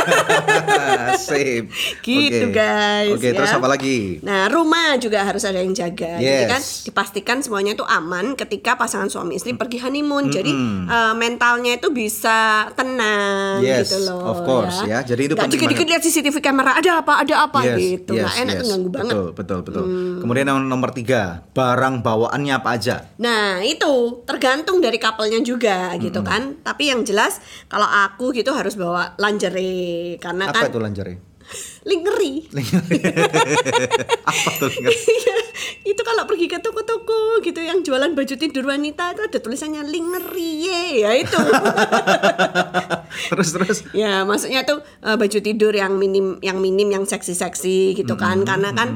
Sip. 1.18 1.64
Gitu, 2.00 2.44
Oke. 2.46 2.54
guys, 2.54 3.12
Oke, 3.12 3.28
terus 3.32 3.50
ya. 3.50 3.58
apa 3.58 3.68
lagi? 3.68 4.20
Nah, 4.20 4.46
rumah 4.46 4.96
juga 4.96 5.22
harus 5.22 5.42
ada 5.42 5.58
yang 5.58 5.72
jaga. 5.72 6.16
Jadi 6.16 6.24
Yes. 6.26 6.48
kan 6.48 6.62
dipastikan 6.84 7.36
semuanya 7.40 7.72
itu 7.72 7.84
aman 7.84 8.34
ketika 8.34 8.74
pasangan 8.74 9.06
suami 9.06 9.34
istri 9.34 9.52
pergi 9.52 9.78
honeymoon. 9.78 10.28
Jadi 10.28 10.52
eh, 10.86 11.14
mentalnya 11.14 11.74
itu 11.74 11.90
bisa 11.90 12.68
tenang 12.72 13.60
Yes, 13.60 13.88
gitu 13.88 14.06
loh. 14.06 14.22
of 14.26 14.38
course, 14.42 14.84
ya. 14.84 15.00
Jadi 15.00 15.26
itu 15.26 15.34
penting 15.34 15.56
dikit-dikit 15.56 15.86
lihat 15.86 16.02
CCTV 16.02 16.36
kamera 16.40 16.76
ada 16.76 17.00
apa, 17.00 17.22
ada 17.22 17.34
apa 17.42 17.58
Yes, 17.64 17.76
gitu. 17.76 18.12
yes, 18.12 18.22
Nggak 18.22 18.36
enak 18.38 18.54
yes. 18.54 18.60
tuh 18.60 18.68
ganggu 18.68 18.90
banget. 18.90 19.14
Hmm. 19.16 19.24
Betul, 19.26 19.34
betul, 19.34 19.58
betul. 19.64 19.84
Kemudian 20.20 20.46
yang 20.46 20.60
nomor 20.62 20.90
tiga, 20.92 21.22
barang 21.50 21.94
bawaannya 22.00 22.52
apa 22.54 22.68
aja? 22.72 22.96
Nah 23.16 23.62
itu 23.62 23.92
tergantung 24.24 24.78
dari 24.78 24.96
couple-nya 24.96 25.40
juga 25.40 25.90
gitu 25.96 26.20
kan. 26.20 26.60
Tapi 26.60 26.92
yang 26.92 27.02
jelas 27.02 27.38
kalau 27.66 27.86
aku 27.86 28.15
gitu 28.32 28.50
harus 28.56 28.74
bawa 28.74 29.14
lingerie 29.20 30.16
karena 30.16 30.48
Apa 30.48 30.66
kan 30.66 30.70
itu 30.72 30.80
lingerie? 30.80 31.16
Lingerie. 31.86 32.42
apa 34.28 34.50
tuh 34.56 34.68
lingerie? 34.68 34.98
Iya, 35.06 35.36
itu 35.86 36.02
kalau 36.02 36.26
pergi 36.26 36.46
ke 36.46 36.58
toko-toko 36.58 37.14
gitu 37.40 37.58
yang 37.58 37.80
jualan 37.80 38.10
baju 38.10 38.34
tidur 38.34 38.66
wanita 38.66 39.14
itu 39.14 39.22
ada 39.24 39.38
tulisannya 39.38 39.82
lingerie 39.84 40.66
ya 41.00 41.14
itu. 41.14 41.38
terus 43.30 43.48
terus. 43.50 43.78
ya 43.92 44.22
maksudnya 44.22 44.62
tuh 44.62 44.82
eh, 45.00 45.14
baju 45.14 45.38
tidur 45.40 45.72
yang 45.72 45.94
minim 45.94 46.36
yang 46.40 46.58
minim 46.58 46.90
yang 46.90 47.04
seksi-seksi 47.04 47.96
gitu 47.96 48.14
kan 48.14 48.44
karena 48.44 48.70
kan 48.72 48.92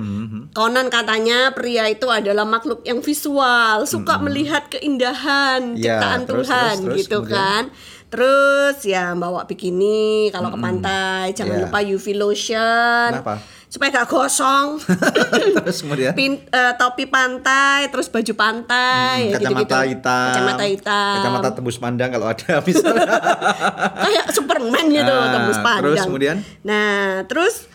konon 0.51 0.87
katanya 0.89 1.51
pria 1.51 1.89
itu 1.89 2.07
adalah 2.07 2.45
makhluk 2.45 2.83
yang 2.83 3.01
visual 3.01 3.87
suka 3.87 4.19
melihat 4.21 4.69
keindahan 4.69 5.73
Ya, 5.73 5.97
ciptaan 5.97 6.21
terus, 6.23 6.47
Tuhan 6.47 6.75
terus, 6.75 6.85
terus, 6.85 6.99
gitu 7.01 7.19
kemudian? 7.23 7.33
kan 7.33 7.63
terus 8.11 8.77
ya 8.83 9.15
bawa 9.15 9.47
bikini 9.47 10.03
kalau 10.29 10.51
ke 10.51 10.59
pantai 10.59 11.31
jangan 11.31 11.57
Ya. 11.57 11.63
lupa 11.65 11.79
UV 11.81 12.07
lotion 12.13 12.80
Kenapa? 13.15 13.35
supaya 13.71 14.03
gak 14.03 14.11
gosong 14.11 14.83
terus 15.63 15.79
kemudian 15.79 16.11
Pin, 16.11 16.43
eh, 16.43 16.73
topi 16.75 17.07
pantai, 17.07 17.87
terus 17.87 18.11
baju 18.11 18.33
pantai, 18.35 19.31
ya 19.31 19.39
kacamata 19.39 19.63
gitu-gitu. 19.63 19.91
hitam. 19.95 20.27
Kacamata 20.27 20.65
hitam. 20.67 21.15
Kacamata 21.15 21.49
tembus 21.55 21.79
pandang 21.79 22.11
kalau 22.11 22.27
ada 22.27 22.59
misalnya. 22.61 23.07
Kayak 24.03 24.27
Superman 24.35 24.85
gitu, 24.91 25.15
Ah, 25.15 25.31
tembus 25.31 25.59
pandang. 25.63 25.83
terus 25.87 26.03
kemudian? 26.03 26.37
Nah, 26.67 27.23
terus 27.31 27.71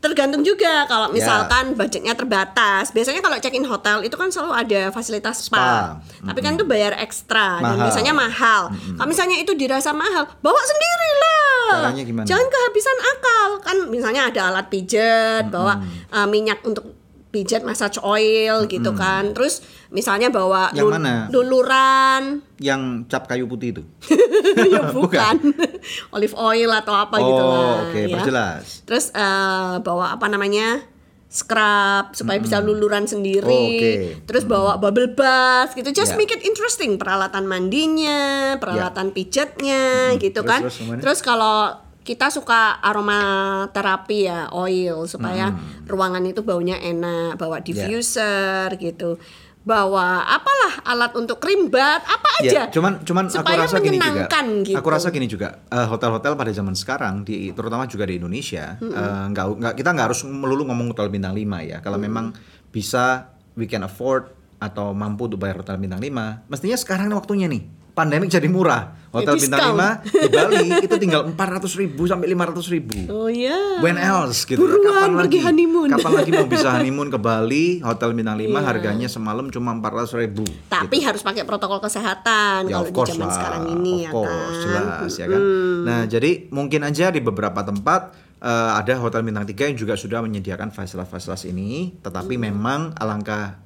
tergantung 0.00 0.40
juga 0.40 0.84
kalau 0.84 1.08
Ya. 1.08 1.14
misalkan 1.14 1.76
budgetnya 1.76 2.12
terbatas. 2.12 2.88
Biasanya 2.90 3.20
kalau 3.20 3.36
check-in 3.36 3.62
hotel 3.62 4.00
itu 4.00 4.16
kan 4.16 4.28
selalu 4.28 4.52
ada 4.56 4.80
fasilitas 4.90 5.44
spa. 5.44 6.00
Spa. 6.00 6.26
Tapi 6.26 6.40
kan 6.40 6.56
itu 6.56 6.64
bayar 6.64 6.96
ekstra 6.96 7.60
dan 7.60 7.76
Mahal. 7.76 7.84
biasanya 7.86 8.12
mahal. 8.12 8.62
Kalau 8.72 9.06
misalnya 9.06 9.36
itu 9.36 9.52
dirasa 9.52 9.92
mahal, 9.92 10.24
bawa 10.40 10.60
sendiri 10.60 11.10
lah. 11.14 11.92
Jangan 12.24 12.46
kehabisan 12.46 12.96
akal. 12.98 13.48
Kan 13.60 13.76
misalnya 13.86 14.22
ada 14.26 14.40
alat 14.48 14.66
pijat, 14.66 15.46
bawa 15.48 15.78
uh, 16.10 16.26
minyak 16.26 16.64
untuk 16.64 16.99
pijat 17.30 17.62
massage 17.62 18.02
oil 18.02 18.66
gitu 18.66 18.90
kan. 18.92 19.30
Terus 19.32 19.62
misalnya 19.88 20.28
bawa 20.28 20.74
Yang 20.74 20.86
lul- 20.86 20.94
mana? 20.98 21.14
luluran 21.30 22.22
yang 22.58 23.06
cap 23.06 23.30
kayu 23.30 23.46
putih 23.46 23.78
itu. 23.78 23.82
ya 24.74 24.90
bukan 24.90 25.38
olive 26.14 26.34
oil 26.36 26.70
atau 26.74 26.94
apa 26.94 27.16
oh, 27.16 27.26
gitu 27.26 27.42
lah 27.46 27.74
oke, 27.86 28.00
ya. 28.02 28.14
perjelas. 28.18 28.64
Terus 28.84 29.14
eh, 29.14 29.74
bawa 29.80 30.18
apa 30.18 30.26
namanya? 30.26 30.82
scrub 31.30 32.10
supaya 32.10 32.42
bisa 32.42 32.58
luluran 32.58 33.06
sendiri. 33.06 33.46
Oh, 33.46 33.70
oke. 33.70 34.26
Terus 34.26 34.42
bawa 34.42 34.82
bubble 34.82 35.14
bath 35.14 35.78
gitu. 35.78 35.94
Just 35.94 36.12
Ya. 36.14 36.18
make 36.18 36.34
it 36.34 36.42
interesting. 36.42 36.98
Peralatan 36.98 37.46
mandinya, 37.46 38.58
peralatan 38.58 39.14
pijatnya 39.14 40.18
gitu 40.18 40.42
Terus, 40.42 40.50
kan. 40.50 40.60
terus? 40.66 40.76
Terus 40.98 41.20
kalau 41.22 41.78
kita 42.00 42.32
suka 42.32 42.80
aromaterapi 42.80 44.18
ya, 44.24 44.48
oil 44.50 45.04
supaya 45.04 45.52
ruangan 45.84 46.24
itu 46.24 46.40
baunya 46.40 46.80
enak, 46.80 47.36
bawa 47.36 47.60
diffuser 47.60 48.72
gitu. 48.76 49.20
Bawa 49.60 50.24
apalah 50.24 50.80
alat 50.88 51.12
untuk 51.12 51.36
krim 51.36 51.68
bat, 51.68 52.00
apa 52.00 52.28
aja. 52.40 52.64
Ya, 52.64 52.72
cuman 52.72 53.04
cuman 53.04 53.28
aku 53.28 53.44
supaya 53.44 53.68
rasa 53.68 53.76
gini 53.84 54.00
juga. 54.00 54.24
gitu. 54.64 54.76
Aku 54.80 54.88
rasa 54.88 55.08
gini 55.12 55.26
juga. 55.28 55.48
eh, 55.68 55.84
hotel-hotel 55.84 56.32
pada 56.32 56.48
zaman 56.48 56.72
sekarang 56.72 57.28
di 57.28 57.52
terutama 57.52 57.84
juga 57.84 58.08
di 58.08 58.16
Indonesia, 58.16 58.80
eh, 58.80 59.24
nggak 59.28 59.46
nggak 59.60 59.74
kita 59.76 59.88
nggak 59.92 60.06
harus 60.08 60.24
melulu 60.24 60.64
ngomong 60.72 60.96
hotel 60.96 61.12
bintang 61.12 61.36
5 61.36 61.60
ya. 61.60 61.84
Kalau 61.84 62.00
memang 62.00 62.32
bisa 62.72 63.36
we 63.52 63.68
can 63.68 63.84
afford 63.84 64.32
atau 64.56 64.96
mampu 64.96 65.28
untuk 65.28 65.36
bayar 65.36 65.60
hotel 65.60 65.76
bintang 65.76 66.00
5, 66.00 66.48
mestinya 66.48 66.76
sekarang 66.80 67.12
waktunya 67.12 67.44
nih. 67.44 67.79
Pandemik 68.00 68.28
jadi 68.28 68.48
murah. 68.48 68.96
Hotel 69.10 69.34
Ya, 69.34 69.42
bintang 69.42 69.74
diskon. 69.74 69.90
5 70.06 70.22
di 70.22 70.28
Bali 70.30 70.66
itu 70.86 70.94
tinggal 70.94 71.20
400 71.26 71.82
ribu 71.82 72.06
sampai 72.06 72.30
500 72.30 72.62
ribu. 72.70 72.94
Oh 73.10 73.26
iya. 73.26 73.82
When 73.82 73.98
else 73.98 74.46
gitu 74.46 74.54
ya. 74.54 74.62
Buruan 74.62 75.18
pergi 75.18 75.38
honeymoon. 75.42 75.90
Kapan 75.90 76.12
lagi 76.14 76.30
mau 76.30 76.46
bisa 76.46 76.68
honeymoon 76.78 77.10
ke 77.10 77.18
Bali, 77.18 77.82
hotel 77.82 78.14
bintang 78.14 78.38
5 78.38 78.46
Iya. 78.46 78.60
harganya 78.62 79.08
semalam 79.10 79.50
cuma 79.50 79.74
400 79.74 80.14
ribu. 80.14 80.46
Tapi 80.70 81.02
harus 81.02 81.20
pakai 81.20 81.42
protokol 81.42 81.82
kesehatan 81.82 82.70
Ya, 82.70 82.78
kalau 82.78 82.86
di 82.86 83.10
zaman 83.10 83.26
lah, 83.26 83.34
sekarang 83.34 83.62
ini 83.74 83.94
of 83.98 84.00
ya 84.00 84.10
course, 84.14 84.30
kan. 84.30 84.62
jelas 84.62 85.12
ya 85.12 85.26
kan. 85.26 85.40
Nah, 85.82 86.00
jadi 86.06 86.30
mungkin 86.48 86.80
aja 86.80 87.06
di 87.10 87.18
beberapa 87.18 87.60
tempat 87.60 88.00
eh, 88.38 88.70
ada 88.78 88.94
hotel 88.96 89.20
bintang 89.20 89.42
3 89.42 89.74
yang 89.74 89.76
juga 89.76 89.98
sudah 89.98 90.22
menyediakan 90.22 90.70
fasilitas-fasilitas 90.70 91.50
ini, 91.50 91.98
tetapi 91.98 92.38
memang 92.38 92.94
alangkah 92.94 93.58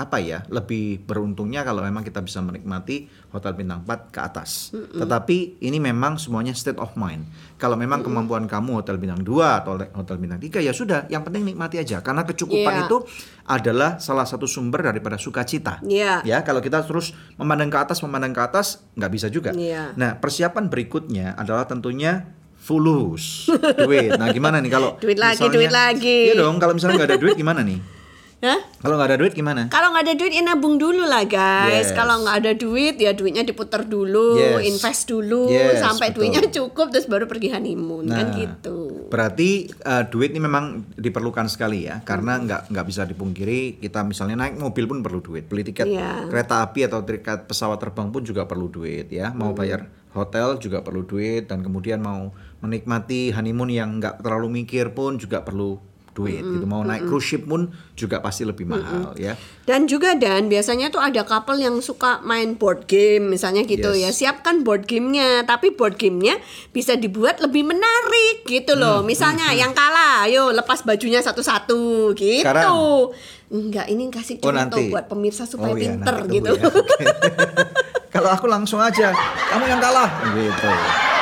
apa 0.00 0.16
ya 0.16 0.40
lebih 0.48 1.04
beruntungnya 1.04 1.60
kalau 1.60 1.84
memang 1.84 2.00
kita 2.00 2.18
bisa 2.18 2.40
menikmati 2.40 3.04
hotel 3.28 3.52
bintang 3.52 3.84
4 3.84 4.08
ke 4.08 4.18
atas. 4.18 4.72
Tetapi 4.72 5.60
ini 5.60 5.76
memang 5.76 6.16
semuanya 6.16 6.50
state 6.50 6.76
of 6.76 6.96
mind. 6.96 7.28
Kalau 7.54 7.76
memang 7.76 8.00
kemampuan 8.00 8.48
kamu 8.48 8.80
hotel 8.80 8.96
bintang 8.96 9.20
2 9.20 9.60
atau 9.60 9.76
hotel 9.76 10.16
bintang 10.16 10.40
3 10.40 10.58
ya 10.58 10.72
sudah, 10.72 11.04
yang 11.06 11.20
penting 11.20 11.44
nikmati 11.44 11.76
aja 11.76 12.00
karena 12.00 12.24
kecukupan 12.24 12.48
Iya. 12.74 12.84
itu 12.86 12.96
adalah 13.44 13.90
salah 13.98 14.24
satu 14.24 14.48
sumber 14.48 14.80
daripada 14.82 15.14
sukacita. 15.14 15.78
Iya. 15.82 16.24
Ya, 16.24 16.40
kalau 16.40 16.58
kita 16.58 16.80
terus 16.82 17.12
memandang 17.36 17.68
ke 17.68 17.78
atas, 17.78 18.00
memandang 18.00 18.32
ke 18.32 18.40
atas, 18.40 18.80
nggak 18.94 19.10
bisa 19.10 19.26
juga. 19.28 19.52
Iya. 19.52 19.92
Nah, 19.94 20.16
persiapan 20.16 20.66
berikutnya 20.66 21.36
adalah 21.36 21.66
tentunya 21.66 22.24
fulus 22.56 23.48
duit. 23.78 24.16
Nah, 24.16 24.30
gimana 24.30 24.60
nih 24.60 24.70
kalau 24.70 24.96
Duit 25.02 25.16
lagi, 25.16 25.40
misalnya- 25.40 25.54
duit 25.56 25.72
lagi. 25.72 26.18
Iya 26.28 26.34
dong, 26.38 26.56
kalau 26.56 26.72
misalnya 26.72 26.96
nggak 26.98 27.10
ada 27.10 27.18
duit 27.18 27.34
gimana 27.34 27.60
nih? 27.60 27.99
Hah? 28.40 28.56
Kalau 28.80 28.96
nggak 28.96 29.08
ada 29.12 29.18
duit 29.20 29.36
gimana? 29.36 29.68
Kalau 29.68 29.92
nggak 29.92 30.04
ada 30.08 30.14
duit 30.16 30.32
ya 30.32 30.40
nabung 30.40 30.80
dulu 30.80 31.04
lah 31.04 31.28
guys. 31.28 31.88
Yes. 31.88 31.92
Kalau 31.92 32.24
nggak 32.24 32.36
ada 32.40 32.52
duit 32.56 32.96
ya 32.96 33.12
duitnya 33.12 33.44
diputar 33.44 33.84
dulu, 33.84 34.40
Yes. 34.40 34.64
invest 34.64 35.12
dulu 35.12 35.52
Yes, 35.52 35.84
sampai 35.84 36.08
betul. 36.08 36.24
duitnya 36.24 36.48
cukup 36.48 36.88
terus 36.88 37.04
baru 37.04 37.28
pergi 37.28 37.52
honeymoon 37.52 38.08
kan 38.08 38.32
Nah, 38.32 38.36
gitu. 38.40 39.12
Berarti 39.12 39.68
eh, 39.68 40.04
duit 40.08 40.32
ini 40.32 40.40
memang 40.40 40.88
diperlukan 40.96 41.52
sekali 41.52 41.84
ya, 41.84 42.00
karena 42.00 42.40
nggak 42.40 42.72
nggak 42.72 42.86
bisa 42.88 43.04
dipungkiri 43.04 43.76
kita 43.76 44.00
misalnya 44.08 44.40
naik 44.40 44.56
mobil 44.56 44.88
pun 44.88 45.04
perlu 45.04 45.20
duit, 45.20 45.44
beli 45.44 45.60
tiket 45.60 45.84
Iya. 45.84 46.32
kereta 46.32 46.64
api 46.64 46.88
atau 46.88 47.04
tiket 47.04 47.44
pesawat 47.44 47.76
terbang 47.76 48.08
pun 48.08 48.24
juga 48.24 48.48
perlu 48.48 48.72
duit 48.72 49.12
ya, 49.12 49.36
mau 49.36 49.52
bayar 49.52 49.84
hotel 50.10 50.56
juga 50.56 50.80
perlu 50.80 51.04
duit 51.04 51.44
dan 51.44 51.60
kemudian 51.60 52.00
mau 52.00 52.32
menikmati 52.64 53.30
honeymoon 53.30 53.68
yang 53.68 54.00
nggak 54.00 54.24
terlalu 54.24 54.64
mikir 54.64 54.90
pun 54.90 55.16
juga 55.16 55.44
perlu 55.44 55.89
duit 56.20 56.42
gitu. 56.42 56.64
Mau 56.64 56.82
naik 56.82 57.04
cruise 57.04 57.24
ship 57.24 57.42
pun 57.42 57.66
juga 57.94 58.18
pasti 58.18 58.42
lebih 58.42 58.64
mahal 58.64 59.16
ya. 59.16 59.34
Dan 59.62 59.84
juga 59.84 60.12
dan 60.14 60.46
biasanya 60.46 60.88
tuh 60.88 61.00
ada 61.00 61.22
couple 61.22 61.56
yang 61.56 61.80
suka 61.80 62.20
main 62.20 62.54
board 62.54 62.84
game 62.84 63.28
misalnya 63.28 63.62
gitu 63.62 63.90
Yes. 63.90 64.20
ya. 64.20 64.36
Siapkan 64.36 64.60
board 64.60 64.84
gamenya, 64.84 65.42
tapi 65.42 65.70
board 65.70 65.94
gamenya 65.94 66.36
bisa 66.68 66.94
dibuat 66.94 67.38
lebih 67.38 67.64
menarik 67.64 68.44
gitu 68.44 68.72
Hmm, 68.72 68.80
loh. 68.80 68.98
Misalnya 69.00 69.50
yang 69.52 69.72
kalah, 69.72 70.24
ayo 70.24 70.50
lepas 70.50 70.82
bajunya 70.82 71.18
satu-satu 71.18 72.12
gitu. 72.12 72.42
Sekarang? 72.42 72.68
Enggak, 73.48 73.86
ini 73.86 74.06
kasih 74.08 74.38
Oh, 74.38 74.46
contoh 74.46 74.78
nanti. 74.78 74.86
buat 74.88 75.06
pemirsa 75.06 75.42
supaya 75.42 75.72
Oh, 75.72 75.76
iya, 75.76 75.90
pinter 75.90 76.16
gitu. 76.28 76.52
ya. 76.52 76.70
Kalau 78.10 78.30
aku 78.30 78.46
langsung 78.46 78.78
aja, 78.78 79.10
kamu 79.48 79.64
yang 79.66 79.78
kalah 79.78 80.06
gitu. 80.30 80.70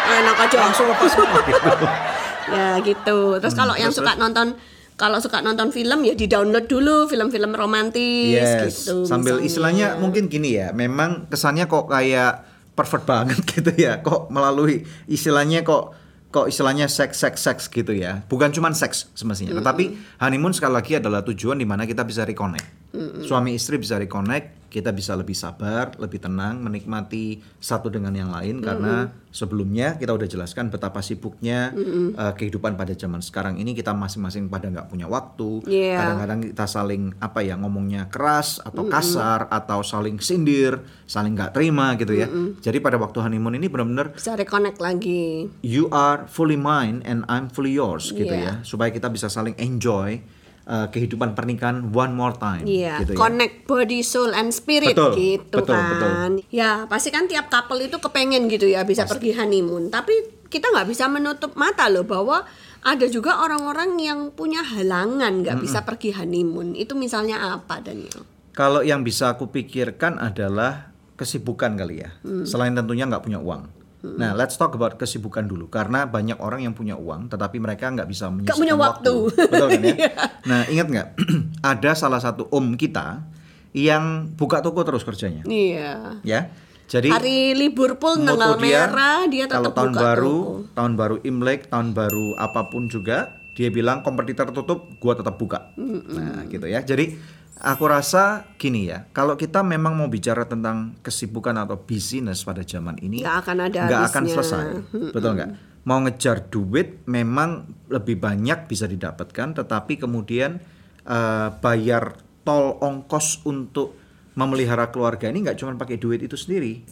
Enak 0.08 0.36
aja. 0.38 0.56
Langsung 0.58 0.86
lepas 0.88 1.12
gitu. 1.12 1.24
ya 2.50 2.68
gitu. 2.80 3.18
Terus 3.38 3.52
kalau 3.52 3.74
yang 3.74 3.92
terus, 3.92 4.00
suka 4.00 4.16
nonton 4.16 4.56
kalau 4.98 5.22
suka 5.22 5.38
nonton 5.40 5.70
film 5.70 6.02
ya 6.02 6.12
di-download 6.12 6.66
dulu 6.66 7.06
film-film 7.06 7.54
romantis 7.54 8.34
Yes, 8.34 8.84
gitu. 8.84 9.06
sambil 9.06 9.38
misalnya. 9.38 9.46
istilahnya 9.46 9.86
mungkin 9.96 10.26
gini 10.26 10.58
ya, 10.58 10.74
memang 10.74 11.30
kesannya 11.30 11.64
kok 11.64 11.86
kayak 11.86 12.42
pervert 12.74 13.06
banget 13.06 13.38
gitu 13.54 13.70
ya, 13.72 14.02
kok 14.02 14.26
melalui 14.28 14.82
istilahnya 15.06 15.62
kok 15.62 15.94
kok 16.28 16.44
istilahnya 16.44 16.90
seks 16.90 17.24
seks 17.24 17.40
seks 17.40 17.62
gitu 17.70 17.94
ya, 17.94 18.20
bukan 18.26 18.52
cuman 18.52 18.76
seks 18.76 19.08
semestinya, 19.14 19.56
tetapi 19.56 19.96
honeymoon 20.20 20.52
sekali 20.52 20.74
lagi 20.76 20.92
adalah 20.98 21.24
tujuan 21.24 21.56
di 21.56 21.64
mana 21.64 21.86
kita 21.86 22.04
bisa 22.04 22.26
reconnect, 22.26 22.87
suami 23.22 23.54
istri 23.54 23.76
bisa 23.76 23.96
reconnect, 23.96 24.58
kita 24.68 24.92
bisa 24.92 25.16
lebih 25.16 25.32
sabar, 25.32 25.96
lebih 25.96 26.20
tenang, 26.20 26.60
menikmati 26.60 27.40
satu 27.56 27.88
dengan 27.88 28.12
yang 28.12 28.28
lain. 28.28 28.60
Karena 28.60 29.08
sebelumnya 29.32 29.96
kita 29.96 30.12
udah 30.12 30.28
jelaskan 30.28 30.68
betapa 30.68 31.00
sibuknya 31.00 31.72
eh, 31.72 32.32
kehidupan 32.36 32.76
pada 32.76 32.92
zaman 32.92 33.18
sekarang 33.18 33.56
ini. 33.56 33.72
Kita 33.72 33.96
masing-masing 33.96 34.46
pada 34.46 34.68
nggak 34.68 34.88
punya 34.88 35.08
waktu, 35.08 35.64
Iya. 35.64 35.96
kadang-kadang 35.96 36.40
kita 36.52 36.66
saling 36.66 37.02
apa 37.16 37.40
ya 37.40 37.56
ngomongnya 37.56 38.12
keras 38.12 38.60
atau 38.60 38.84
kasar 38.86 39.48
atau 39.48 39.80
saling 39.80 40.20
sindir, 40.20 40.84
saling 41.04 41.32
nggak 41.32 41.56
terima 41.56 41.96
gitu 41.96 42.12
ya. 42.12 42.28
Jadi 42.60 42.78
pada 42.78 43.00
waktu 43.00 43.24
honeymoon 43.24 43.56
ini 43.56 43.72
benar-benar 43.72 44.12
bisa 44.12 44.36
reconnect 44.36 44.78
lagi. 44.78 45.48
you 45.64 45.88
are 45.88 46.28
fully 46.28 46.60
mine 46.60 47.00
and 47.02 47.24
I'm 47.24 47.48
fully 47.48 47.72
yours 47.72 48.12
gitu 48.12 48.28
Iya. 48.28 48.60
ya, 48.60 48.68
supaya 48.68 48.92
kita 48.92 49.08
bisa 49.08 49.32
saling 49.32 49.56
enjoy 49.56 50.20
uh, 50.68 50.86
kehidupan 50.92 51.32
pernikahan 51.32 51.88
one 51.88 52.12
more 52.12 52.36
time 52.36 52.68
Iya, 52.68 53.02
gitu 53.02 53.16
ya. 53.16 53.18
connect 53.18 53.64
body, 53.64 54.04
soul, 54.04 54.36
and 54.36 54.52
spirit 54.52 54.92
Betul, 54.92 55.16
gitu 55.16 55.56
betul, 55.64 55.74
kan. 55.74 55.88
betul. 56.36 56.44
Ya 56.52 56.84
pasti 56.86 57.08
kan 57.08 57.24
tiap 57.26 57.48
couple 57.48 57.80
itu 57.80 57.96
kepengen 57.96 58.46
gitu 58.52 58.68
ya 58.68 58.84
bisa 58.84 59.08
pergi 59.08 59.32
honeymoon. 59.34 59.88
Tapi 59.88 60.46
kita 60.52 60.68
nggak 60.68 60.88
bisa 60.92 61.08
menutup 61.08 61.56
mata 61.56 61.88
loh 61.88 62.04
bahwa 62.04 62.44
ada 62.84 63.06
juga 63.10 63.42
orang-orang 63.42 63.98
yang 63.98 64.30
punya 64.30 64.62
halangan 64.62 65.42
nggak 65.42 65.58
bisa 65.58 65.82
pergi 65.82 66.14
honeymoon. 66.14 66.76
Itu 66.76 66.94
misalnya 66.94 67.56
apa 67.56 67.80
Daniel? 67.82 68.22
Kalau 68.52 68.82
yang 68.82 69.02
bisa 69.02 69.34
aku 69.34 69.50
pikirkan 69.50 70.18
adalah 70.18 70.90
kesibukan 71.18 71.74
kali 71.74 72.02
ya. 72.06 72.10
Hmm. 72.22 72.46
Selain 72.46 72.74
tentunya 72.74 73.06
nggak 73.06 73.22
punya 73.26 73.42
uang. 73.42 73.77
Nah, 73.98 74.30
let's 74.30 74.54
talk 74.54 74.70
about 74.72 74.94
kesibukan 74.94 75.42
dulu 75.42 75.66
karena 75.66 76.06
banyak 76.06 76.38
orang 76.38 76.62
yang 76.62 76.70
punya 76.70 76.94
uang 76.94 77.26
tetapi 77.26 77.58
mereka 77.58 77.90
nggak 77.90 78.06
bisa 78.06 78.30
menyisihkan 78.30 78.54
punya 78.54 78.76
waktu. 78.78 79.14
Betul 79.34 79.66
kan 79.68 79.82
ya? 79.82 79.94
Iya. 79.98 80.10
nah, 80.46 80.62
ingat 80.70 80.86
nggak? 80.86 81.08
Ada 81.74 81.90
salah 81.98 82.22
satu 82.22 82.46
om 82.54 82.78
kita 82.78 83.26
yang 83.74 84.30
buka 84.38 84.62
toko 84.62 84.86
terus 84.86 85.02
kerjanya, 85.02 85.42
Iya. 85.44 86.22
ya. 86.22 86.40
Jadi 86.88 87.12
Hari 87.12 87.52
libur 87.52 88.00
pun 88.00 88.24
tanggal 88.24 88.56
merah 88.56 89.28
dia 89.28 89.44
kalau 89.44 89.68
tetap 89.68 89.76
tahun 89.76 89.92
buka 89.92 90.00
baru, 90.00 90.36
toko. 90.40 90.52
tahun 90.72 90.92
baru 90.96 91.16
Imlek, 91.20 91.60
tahun 91.68 91.88
baru 91.92 92.26
apa 92.40 92.72
pun 92.72 92.88
juga, 92.88 93.36
dia 93.52 93.68
bilang 93.68 94.00
kompetitor 94.00 94.48
tutup, 94.54 94.88
gua 94.96 95.12
tetap 95.12 95.36
buka. 95.36 95.74
Nah, 95.76 96.48
gitu 96.48 96.64
ya. 96.64 96.80
Jadi 96.80 97.18
aku 97.58 97.84
rasa 97.90 98.46
gini 98.54 98.86
ya, 98.86 99.10
kalau 99.10 99.34
kita 99.34 99.66
memang 99.66 99.98
mau 99.98 100.06
bicara 100.06 100.46
tentang 100.46 100.94
kesibukan 101.02 101.54
atau 101.58 101.82
bisnis 101.82 102.46
pada 102.46 102.62
zaman 102.62 102.98
ini, 103.02 103.22
Nggak 103.26 103.38
akan 103.44 103.56
ada 103.66 103.80
nggak 103.86 104.02
akan 104.10 104.22
selesai, 104.30 104.66
betul 105.14 105.32
nggak? 105.34 105.50
Mau 105.88 105.98
ngejar 106.04 106.52
duit 106.52 107.02
memang 107.08 107.66
lebih 107.88 108.20
banyak 108.20 108.68
bisa 108.68 108.84
didapatkan, 108.84 109.58
tetapi 109.58 109.98
kemudian 109.98 110.60
eh, 111.08 111.48
bayar 111.58 112.18
tol 112.46 112.76
ongkos 112.78 113.42
untuk 113.48 113.96
memelihara 114.38 114.94
keluarga 114.94 115.26
ini 115.26 115.42
nggak 115.42 115.58
cuma 115.58 115.74
pakai 115.74 115.98
duit 115.98 116.22
itu 116.22 116.38
sendiri. 116.38 116.86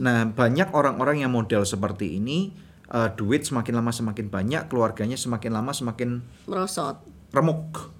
Nah 0.00 0.24
banyak 0.32 0.72
orang-orang 0.72 1.20
yang 1.26 1.32
model 1.34 1.68
seperti 1.68 2.16
ini 2.16 2.56
eh, 2.88 3.10
duit 3.18 3.44
semakin 3.44 3.82
lama 3.82 3.92
semakin 3.92 4.32
banyak, 4.32 4.62
keluarganya 4.72 5.18
semakin 5.20 5.50
lama 5.52 5.76
semakin 5.76 6.24
merosot. 6.48 7.09
Remuk, 7.30 7.94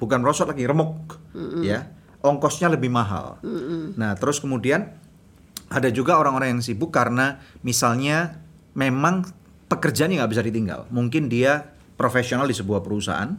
bukan 0.00 0.20
rosot 0.24 0.48
lagi 0.48 0.64
remuk, 0.64 1.20
ya 1.60 1.96
ongkosnya 2.26 2.72
lebih 2.72 2.90
mahal. 2.90 3.38
Nah 3.94 4.18
terus 4.18 4.42
kemudian 4.42 4.90
ada 5.70 5.88
juga 5.90 6.18
orang-orang 6.18 6.58
yang 6.58 6.62
sibuk 6.62 6.90
karena 6.94 7.42
misalnya 7.62 8.42
memang 8.74 9.26
pekerjaannya 9.70 10.22
nggak 10.22 10.32
bisa 10.34 10.44
ditinggal. 10.44 10.80
Mungkin 10.90 11.30
dia 11.30 11.74
profesional 11.96 12.46
di 12.46 12.54
sebuah 12.54 12.82
perusahaan. 12.82 13.30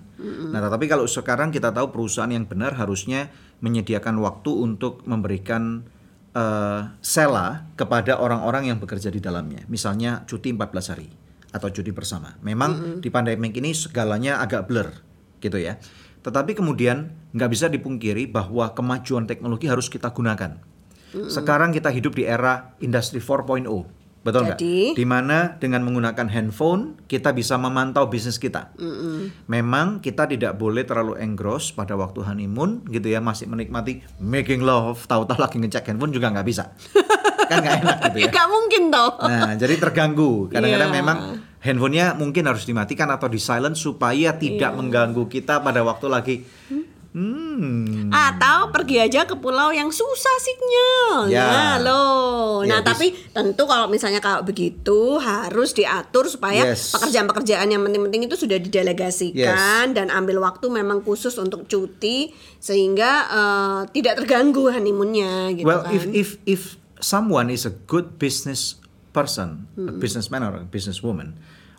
Nah 0.52 0.60
tetapi 0.64 0.86
kalau 0.88 1.06
sekarang 1.06 1.52
kita 1.52 1.72
tahu 1.76 1.92
perusahaan 1.92 2.32
yang 2.32 2.48
benar 2.48 2.76
harusnya 2.80 3.30
menyediakan 3.64 4.18
waktu 4.24 4.52
untuk 4.54 5.04
memberikan 5.08 5.88
eh, 6.36 6.82
sela 7.04 7.68
kepada 7.80 8.18
orang-orang 8.20 8.74
yang 8.74 8.78
bekerja 8.78 9.12
di 9.12 9.24
dalamnya. 9.24 9.64
Misalnya 9.72 10.28
cuti 10.28 10.52
14 10.52 10.92
hari 10.94 11.10
atau 11.48 11.72
cuti 11.72 11.96
bersama. 11.96 12.36
Memang 12.44 13.00
di 13.00 13.08
pandemik 13.08 13.56
ini 13.56 13.72
segalanya 13.72 14.44
agak 14.44 14.68
blur 14.68 15.07
gitu 15.40 15.58
ya. 15.58 15.78
Tetapi 16.22 16.58
kemudian 16.58 17.14
nggak 17.32 17.52
bisa 17.52 17.66
dipungkiri 17.68 18.28
bahwa 18.28 18.74
kemajuan 18.74 19.24
teknologi 19.24 19.72
harus 19.72 19.88
kita 19.88 20.12
gunakan. 20.12 20.60
Sekarang 21.32 21.72
kita 21.72 21.88
hidup 21.88 22.20
di 22.20 22.28
era 22.28 22.76
industri 22.84 23.24
4.0. 23.24 23.64
Betul 24.28 24.44
nggak? 24.44 24.60
Di 24.92 25.06
mana 25.08 25.56
dengan 25.56 25.88
menggunakan 25.88 26.28
handphone 26.28 27.00
kita 27.08 27.32
bisa 27.32 27.56
memantau 27.56 28.12
bisnis 28.12 28.36
kita. 28.36 28.76
Memang 29.48 30.04
kita 30.04 30.28
tidak 30.28 30.60
boleh 30.60 30.84
terlalu 30.84 31.16
engross 31.16 31.72
pada 31.72 31.96
waktu 31.96 32.28
honeymoon 32.28 32.84
gitu 32.92 33.08
ya 33.08 33.24
masih 33.24 33.48
menikmati 33.48 34.04
making 34.20 34.68
love, 34.68 35.00
tahu-tahu 35.08 35.40
lagi 35.40 35.64
ngecek 35.64 35.88
handphone 35.88 36.12
juga 36.12 36.28
nggak 36.36 36.44
bisa. 36.44 36.76
kan 37.50 37.64
nggak 37.64 37.76
enak 37.80 37.98
gitu 38.12 38.18
ya. 38.20 38.32
Gak 38.36 38.48
mungkin 38.52 38.82
toh. 38.92 39.12
Nah, 39.24 39.56
jadi 39.56 39.80
terganggu. 39.80 40.52
Kadang-kadang 40.52 40.92
Iya. 40.92 40.98
memang 41.00 41.18
handphonenya 41.68 42.16
mungkin 42.16 42.48
harus 42.48 42.64
dimatikan 42.64 43.08
atau 43.08 43.28
di 43.28 43.38
silent 43.38 43.76
supaya 43.76 44.32
tidak 44.34 44.72
mengganggu 44.72 45.28
kita 45.28 45.60
pada 45.60 45.84
waktu 45.84 46.08
lagi. 46.08 46.36
Hmm. 47.12 48.14
Atau 48.14 48.70
pergi 48.70 49.02
aja 49.02 49.26
ke 49.26 49.34
pulau 49.36 49.74
yang 49.74 49.90
susah 49.90 50.38
sinyal. 50.38 51.18
Ya. 51.28 51.42
Nah, 51.42 51.76
loh. 51.80 52.62
Ya, 52.62 52.70
Nah, 52.70 52.80
bis- 52.80 52.90
tapi 52.94 53.08
tentu 53.28 53.66
kalau 53.66 53.90
misalnya 53.90 54.22
kalau 54.22 54.46
begitu 54.46 55.18
harus 55.18 55.74
diatur 55.74 56.30
supaya 56.30 56.70
Yes. 56.70 56.94
pekerjaan-pekerjaan 56.94 57.68
yang 57.68 57.82
penting-penting 57.82 58.30
itu 58.30 58.38
sudah 58.38 58.62
didelegasikan 58.62 59.92
dan 59.92 60.08
ambil 60.10 60.40
waktu 60.40 60.70
memang 60.70 61.02
khusus 61.02 61.34
untuk 61.38 61.66
cuti 61.66 62.30
sehingga 62.60 63.12
eh, 63.28 63.82
tidak 63.92 64.22
terganggu 64.22 64.70
honeymoonnya 64.70 65.56
gitu 65.56 65.66
well, 65.66 65.82
kan. 65.82 65.92
if 65.92 66.04
if 66.08 66.30
if 66.46 66.62
someone 67.00 67.50
is 67.50 67.66
a 67.66 67.74
good 67.86 68.18
business 68.18 68.78
person, 69.10 69.66
a 69.74 69.90
Hmm. 69.90 69.98
businessman 69.98 70.46
or 70.46 70.54
a 70.54 70.66
businesswoman, 70.68 71.34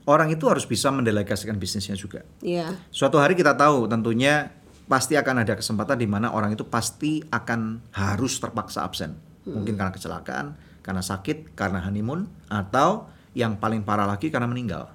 orang 0.09 0.33
itu 0.33 0.49
harus 0.49 0.65
bisa 0.65 0.89
mendelegasikan 0.89 1.61
bisnisnya 1.61 1.93
juga. 1.95 2.25
Iya. 2.41 2.73
Suatu 2.89 3.21
hari 3.21 3.37
kita 3.37 3.53
tahu 3.53 3.85
tentunya 3.85 4.57
pasti 4.89 5.21
akan 5.21 5.45
ada 5.45 5.53
kesempatan 5.53 6.01
di 6.01 6.09
mana 6.09 6.33
orang 6.33 6.57
itu 6.57 6.65
pasti 6.65 7.21
akan 7.29 7.93
harus 7.93 8.41
terpaksa 8.41 8.89
absen. 8.89 9.13
Mungkin 9.45 9.77
karena 9.77 9.93
kecelakaan, 9.93 10.57
karena 10.81 11.01
sakit, 11.05 11.53
karena 11.53 11.85
honeymoon, 11.85 12.29
atau 12.49 13.09
yang 13.37 13.61
paling 13.61 13.85
parah 13.85 14.09
lagi 14.09 14.33
karena 14.33 14.49
meninggal. 14.49 14.89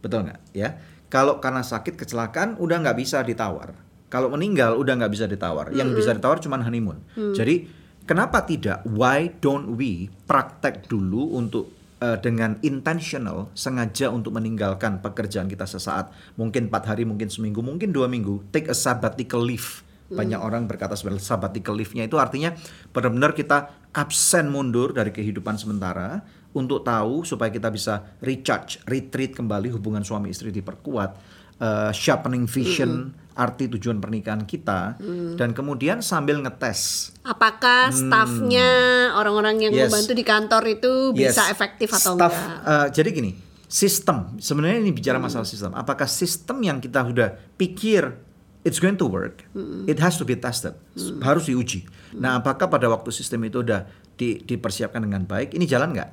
Betul 0.00 0.28
nggak? 0.28 0.40
Ya. 0.56 0.80
Kalau 1.12 1.38
karena 1.38 1.60
sakit 1.60 1.94
kecelakaan 2.00 2.56
udah 2.56 2.80
nggak 2.80 2.96
bisa 2.96 3.20
ditawar. 3.20 3.76
Kalau 4.08 4.32
meninggal 4.32 4.76
udah 4.80 5.00
nggak 5.04 5.12
bisa 5.12 5.28
ditawar. 5.28 5.72
Yang 5.76 6.00
bisa 6.00 6.10
ditawar 6.16 6.40
cuma 6.40 6.60
honeymoon. 6.64 7.04
Jadi 7.36 7.68
kenapa 8.08 8.44
tidak? 8.44 8.84
Why 8.88 9.32
don't 9.36 9.76
we 9.76 10.08
praktek 10.24 10.88
dulu 10.88 11.36
untuk 11.36 11.73
eh, 12.04 12.16
dengan 12.20 12.60
intentional 12.60 13.48
sengaja 13.56 14.12
untuk 14.12 14.36
meninggalkan 14.36 15.00
pekerjaan 15.00 15.48
kita 15.48 15.64
sesaat. 15.64 16.12
Mungkin 16.36 16.68
empat 16.68 16.92
hari, 16.92 17.08
mungkin 17.08 17.32
seminggu, 17.32 17.64
mungkin 17.64 17.96
dua 17.96 18.04
minggu. 18.04 18.52
Take 18.52 18.68
a 18.68 18.76
sabbatical 18.76 19.40
leave. 19.40 19.80
Banyak 20.12 20.36
orang 20.36 20.68
berkata 20.68 20.92
sebenarnya 20.94 21.24
sabbatical 21.24 21.74
leave-nya 21.74 22.04
itu 22.04 22.20
artinya 22.20 22.52
benar-benar 22.92 23.32
kita 23.32 23.72
absen 23.96 24.52
mundur 24.52 24.92
dari 24.92 25.08
kehidupan 25.08 25.56
sementara 25.56 26.20
untuk 26.52 26.86
tahu 26.86 27.26
supaya 27.26 27.50
kita 27.50 27.72
bisa 27.72 28.14
recharge, 28.22 28.78
retreat 28.86 29.34
kembali 29.34 29.74
hubungan 29.74 30.06
suami 30.06 30.30
istri 30.30 30.54
diperkuat, 30.54 31.10
eh, 31.58 31.90
sharpening 31.90 32.46
vision, 32.46 33.16
arti 33.34 33.66
tujuan 33.68 33.98
pernikahan 33.98 34.42
kita, 34.42 34.94
dan 35.34 35.50
kemudian 35.50 35.98
sambil 35.98 36.38
ngetes. 36.38 37.10
Apakah 37.20 37.90
stafnya 37.90 38.68
orang-orang 39.12 39.58
yang 39.60 39.72
Hmm. 39.72 39.80
Yes. 39.80 39.88
membantu 39.88 40.12
di 40.12 40.24
kantor 40.24 40.62
itu 40.68 40.92
bisa 41.12 41.42
Yes, 41.42 41.50
efektif 41.50 41.88
atau 41.90 42.14
staff, 42.14 42.30
enggak? 42.30 42.58
eh, 42.64 42.86
jadi 42.92 43.08
gini, 43.10 43.30
sistem 43.66 44.38
sebenarnya 44.38 44.78
ini 44.78 44.90
bicara 44.90 45.18
masalah 45.18 45.42
sistem. 45.42 45.74
Apakah 45.74 46.06
sistem 46.06 46.62
yang 46.62 46.78
kita 46.78 47.02
sudah 47.02 47.28
pikir 47.52 48.14
it's 48.62 48.78
going 48.78 48.94
to 48.94 49.04
work 49.04 49.44
it 49.84 49.98
has 49.98 50.14
to 50.14 50.22
be 50.22 50.32
tested 50.32 50.72
harus 51.20 51.44
diuji. 51.44 51.84
Nah 52.14 52.38
apakah 52.38 52.64
pada 52.64 52.86
waktu 52.86 53.10
sistem 53.10 53.42
itu 53.42 53.60
udah 53.60 53.84
di- 54.12 54.38
dipersiapkan 54.38 55.02
dengan 55.02 55.24
baik 55.24 55.52
ini 55.52 55.64
jalan 55.64 55.90
nggak? 55.90 56.10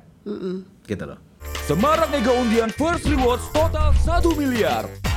Gitu 0.82 1.04
loh. 1.04 1.16
Semarak 1.62 2.10
Mega 2.10 2.30
Undian 2.30 2.68
First 2.68 3.06
Rewards 3.06 3.46
total 3.50 3.94
1 3.96 4.34
miliar. 4.34 5.11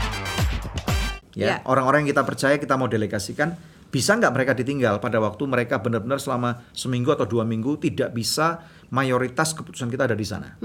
Ya 1.35 1.45
Ya. 1.45 1.55
orang-orang 1.67 2.07
yang 2.07 2.15
kita 2.15 2.23
percaya 2.23 2.55
kita 2.55 2.79
mau 2.79 2.87
delegasikan 2.87 3.53
bisa 3.91 4.11
nggak 4.15 4.33
mereka 4.33 4.51
ditinggal? 4.51 4.99
Pada 4.99 5.19
waktu 5.19 5.43
mereka 5.45 5.79
benar-benar 5.79 6.19
selama 6.19 6.63
seminggu 6.71 7.11
atau 7.11 7.23
dua 7.23 7.47
minggu 7.47 7.79
tidak 7.79 8.11
bisa 8.11 8.63
mayoritas 8.91 9.55
keputusan 9.55 9.87
kita 9.87 10.07
ada 10.07 10.17
di 10.17 10.27
sana. 10.27 10.55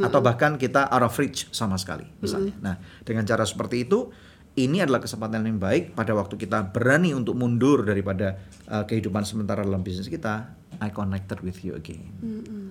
Atau 0.00 0.18
bahkan 0.20 0.54
kita 0.54 0.90
out 0.90 1.06
of 1.06 1.14
reach 1.14 1.46
sama 1.54 1.78
sekali 1.78 2.06
misalnya. 2.18 2.54
Nah 2.58 2.74
dengan 3.02 3.22
cara 3.22 3.46
seperti 3.46 3.86
itu 3.86 4.10
ini 4.58 4.82
adalah 4.82 4.98
kesempatan 4.98 5.46
yang 5.46 5.62
baik 5.62 5.94
pada 5.94 6.10
waktu 6.16 6.34
kita 6.34 6.74
berani 6.74 7.14
untuk 7.14 7.38
mundur 7.38 7.86
daripada 7.86 8.34
uh, 8.66 8.82
kehidupan 8.82 9.22
sementara 9.22 9.62
dalam 9.62 9.84
bisnis 9.84 10.10
kita 10.10 10.60
I 10.80 10.88
connected 10.88 11.44
with 11.44 11.60
you 11.60 11.76
again. 11.76 12.08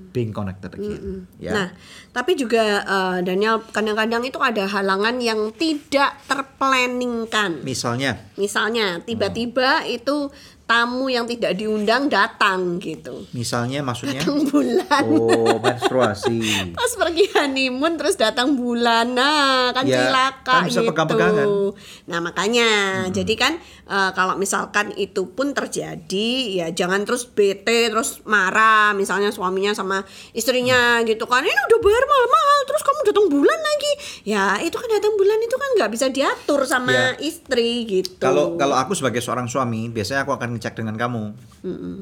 Being 0.10 0.34
connected 0.34 0.74
again. 0.74 1.30
Ya. 1.38 1.52
Nah, 1.54 1.68
tapi 2.10 2.34
juga 2.34 2.82
eh, 2.82 3.18
Daniel 3.22 3.62
kadang-kadang 3.70 4.26
itu 4.26 4.42
ada 4.42 4.66
halangan 4.66 5.22
yang 5.22 5.54
tidak 5.54 6.18
terplanningkan. 6.26 7.62
misalnya? 7.62 8.18
Misalnya 8.34 9.04
tiba-tiba 9.06 9.86
itu 9.86 10.34
tamu 10.70 11.10
yang 11.10 11.26
tidak 11.26 11.58
diundang 11.58 12.06
datang 12.08 12.78
gitu. 12.78 13.26
misalnya 13.32 13.82
maksudnya 13.82 14.22
Datang 14.22 14.46
bulan. 14.46 15.02
oh 15.10 15.58
menstruasi 15.58 16.38
Pas 16.78 16.92
pergi 16.94 17.26
honeymoon 17.32 17.98
terus 17.98 18.14
datang 18.16 18.54
bulan, 18.54 19.10
nah 19.10 19.72
kan 19.72 19.82
Ya, 19.82 20.06
cilaka 20.06 20.46
kan 20.46 20.62
bisa 20.64 20.80
gitu. 20.80 20.90
pegang-pegangan. 20.90 21.48
Nah 22.06 22.20
makanya, 22.20 22.70
jadi 23.10 23.34
kan 23.34 23.54
eh, 23.84 24.12
kalau 24.12 24.36
misalkan 24.36 24.94
itu 24.94 25.26
pun 25.28 25.52
terjadi, 25.52 26.30
ya 26.56 26.68
jangan 26.70 27.02
terus 27.02 27.26
bete, 27.26 27.90
terus 27.90 28.22
marah, 28.24 28.94
misalnya 28.94 29.30
suaminya 29.30 29.74
sama 29.74 30.06
istrinya 30.32 31.02
gitu 31.02 31.26
kan, 31.26 31.42
ini 31.42 31.50
udah 31.52 31.80
bayar 31.80 32.04
mahal-mahal, 32.06 32.60
terus 32.64 32.82
kamu 32.84 33.00
datang 33.04 33.26
bulan 33.28 33.60
lagi, 33.60 33.92
ya 34.24 34.44
itu 34.60 34.76
kan 34.76 34.90
datang 34.92 35.14
bulan 35.16 35.40
itu 35.40 35.56
kan 35.56 35.70
nggak 35.76 35.92
bisa 35.92 36.06
diatur 36.08 36.62
sama 36.64 36.92
Ya. 36.92 37.08
istri 37.20 37.72
gitu. 37.86 38.20
Kalau 38.20 38.54
kalau 38.54 38.76
aku 38.76 38.94
sebagai 38.94 39.20
seorang 39.20 39.48
suami, 39.48 39.88
biasanya 39.88 40.22
aku 40.22 40.36
akan 40.36 40.59
ngecek 40.60 40.76
dengan 40.76 40.94
kamu, 40.94 41.24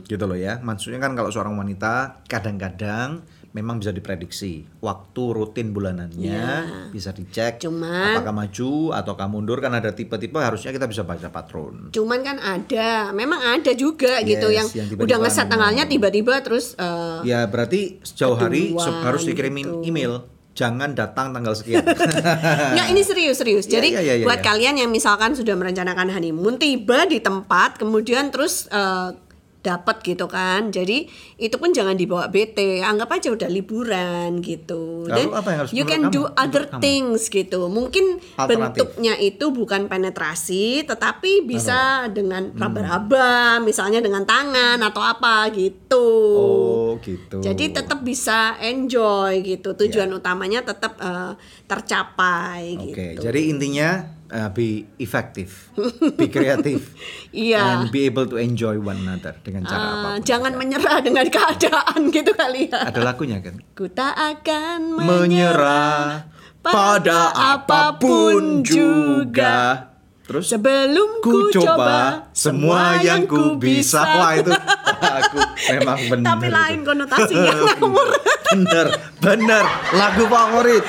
gitu 0.04 0.26
loh 0.26 0.34
ya. 0.34 0.58
Maksudnya 0.58 0.98
kan 0.98 1.14
kalau 1.14 1.30
seorang 1.30 1.54
wanita 1.54 2.26
kadang-kadang 2.26 3.22
memang 3.54 3.78
bisa 3.78 3.90
diprediksi 3.90 4.70
waktu 4.80 5.24
rutin 5.34 5.74
bulanannya 5.74 6.30
Ya. 6.30 6.62
bisa 6.90 7.10
dicek 7.10 7.58
Cuman- 7.58 8.14
apakah 8.14 8.30
maju 8.30 8.94
atau 8.94 9.14
kamu 9.14 9.34
mundur 9.34 9.58
kan 9.58 9.74
ada 9.74 9.90
tipe-tipe 9.90 10.38
harusnya 10.38 10.70
kita 10.70 10.86
bisa 10.86 11.02
baca 11.02 11.26
patron. 11.28 11.90
Cuman 11.90 12.22
kan 12.22 12.38
ada, 12.38 13.10
memang 13.12 13.42
ada 13.42 13.74
juga 13.74 14.22
gitu 14.22 14.50
Yes, 14.50 14.58
yang, 14.62 14.68
yang 14.76 14.88
tiba-tiba 14.88 15.06
udah 15.06 15.18
ngeset 15.20 15.48
tanggalnya 15.48 15.84
tiba-tiba 15.86 16.34
terus 16.42 16.74
eh, 16.74 17.20
Ya 17.26 17.46
berarti 17.46 17.98
sejauh 18.02 18.38
hari 18.38 18.74
harus 18.78 19.26
dikirimin 19.26 19.82
gitu. 19.82 19.90
email 19.90 20.14
jangan 20.58 20.98
datang 20.98 21.30
tanggal 21.30 21.54
sekian. 21.54 21.86
Nggak, 22.74 22.88
ini 22.90 23.02
serius 23.06 23.38
serius. 23.38 23.70
Iya, 23.70 23.74
Jadi 23.78 23.88
iya, 23.94 24.02
iya, 24.02 24.14
iya, 24.18 24.26
buat 24.26 24.42
iya. 24.42 24.48
kalian 24.50 24.76
yang 24.82 24.90
misalkan 24.90 25.38
sudah 25.38 25.54
merencanakan 25.54 26.10
honeymoon 26.10 26.58
tiba 26.58 27.06
di 27.06 27.22
tempat 27.22 27.78
kemudian 27.78 28.34
terus 28.34 28.66
eh, 28.68 29.14
dapat 29.58 30.00
gitu 30.00 30.26
kan. 30.26 30.72
Jadi 30.72 31.12
itu 31.36 31.56
pun 31.60 31.76
jangan 31.76 31.94
dibawa 31.94 32.32
bete. 32.32 32.80
Anggap 32.80 33.20
aja 33.20 33.36
udah 33.36 33.50
liburan 33.52 34.40
gitu. 34.40 35.04
Lalu 35.06 35.30
apa 35.36 35.48
yang 35.52 35.60
harus 35.60 35.72
you 35.76 35.84
can 35.84 36.08
kamu? 36.08 36.14
do 36.16 36.22
other 36.34 36.64
kamu? 36.72 36.80
things 36.80 37.28
gitu. 37.28 37.68
Mungkin 37.68 38.24
Alternatif. 38.40 38.56
bentuknya 38.56 39.20
itu 39.20 39.52
bukan 39.52 39.92
penetrasi 39.92 40.88
tetapi 40.88 41.44
bisa 41.44 42.08
dengan 42.08 42.48
Hmm. 42.48 42.64
raba-raba, 42.64 43.60
misalnya 43.60 44.00
dengan 44.00 44.24
tangan 44.24 44.80
atau 44.80 45.04
apa 45.04 45.52
gitu. 45.52 46.08
oh 46.32 46.87
gitu. 47.00 47.40
Jadi 47.40 47.72
tetap 47.72 48.00
bisa 48.02 48.56
enjoy 48.58 49.42
gitu. 49.42 49.74
Tujuan 49.74 50.08
Ya. 50.08 50.16
utamanya 50.16 50.60
tetap 50.62 50.98
eh, 50.98 51.34
tercapai 51.66 52.76
Oke, 52.76 52.94
gitu. 53.16 53.22
jadi 53.22 53.40
intinya 53.48 53.90
uh, 54.28 54.50
be 54.50 54.68
effective, 54.98 55.72
be 56.14 56.28
kreatif, 56.34 56.92
Iya. 57.30 57.80
and 57.80 57.90
be 57.90 58.04
able 58.04 58.24
to 58.24 58.36
enjoy 58.36 58.76
one 58.76 59.00
another 59.00 59.36
dengan 59.40 59.64
cara 59.64 59.78
Eh, 59.78 59.92
apa 59.94 60.10
pun. 60.10 60.20
jangan 60.22 60.54
menyerah 60.54 60.98
dengan 61.00 61.26
keadaan 61.26 62.00
gitu 62.16 62.32
kali 62.32 62.68
ya. 62.68 62.88
Ada 62.88 63.02
lagunya 63.02 63.40
kan? 63.40 63.56
Ku 63.72 63.88
tak 63.88 64.14
akan 64.14 65.00
Menyerah 65.00 66.28
pada 66.60 67.32
apa 67.32 67.96
pun 67.96 68.62
juga. 68.62 69.96
Terus 70.28 70.52
sebelum 70.52 71.24
ku 71.24 71.48
coba 71.56 72.28
semua 72.36 73.00
yang 73.00 73.24
ku 73.24 73.56
bisa. 73.56 74.04
Wah 74.04 74.36
itu 74.36 74.52
aku 75.24 75.40
memang 75.72 76.00
benar. 76.12 76.28
Tapi 76.36 76.48
itu. 76.52 76.58
lain 76.60 76.80
konotasinya 76.84 77.54
ngawur. 77.80 78.08
bener, 78.52 78.88
bener. 79.24 79.64
Lagu 79.96 80.24
favorit. 80.28 80.84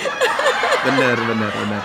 Bener, 0.82 1.16
bener, 1.22 1.52
bener. 1.54 1.82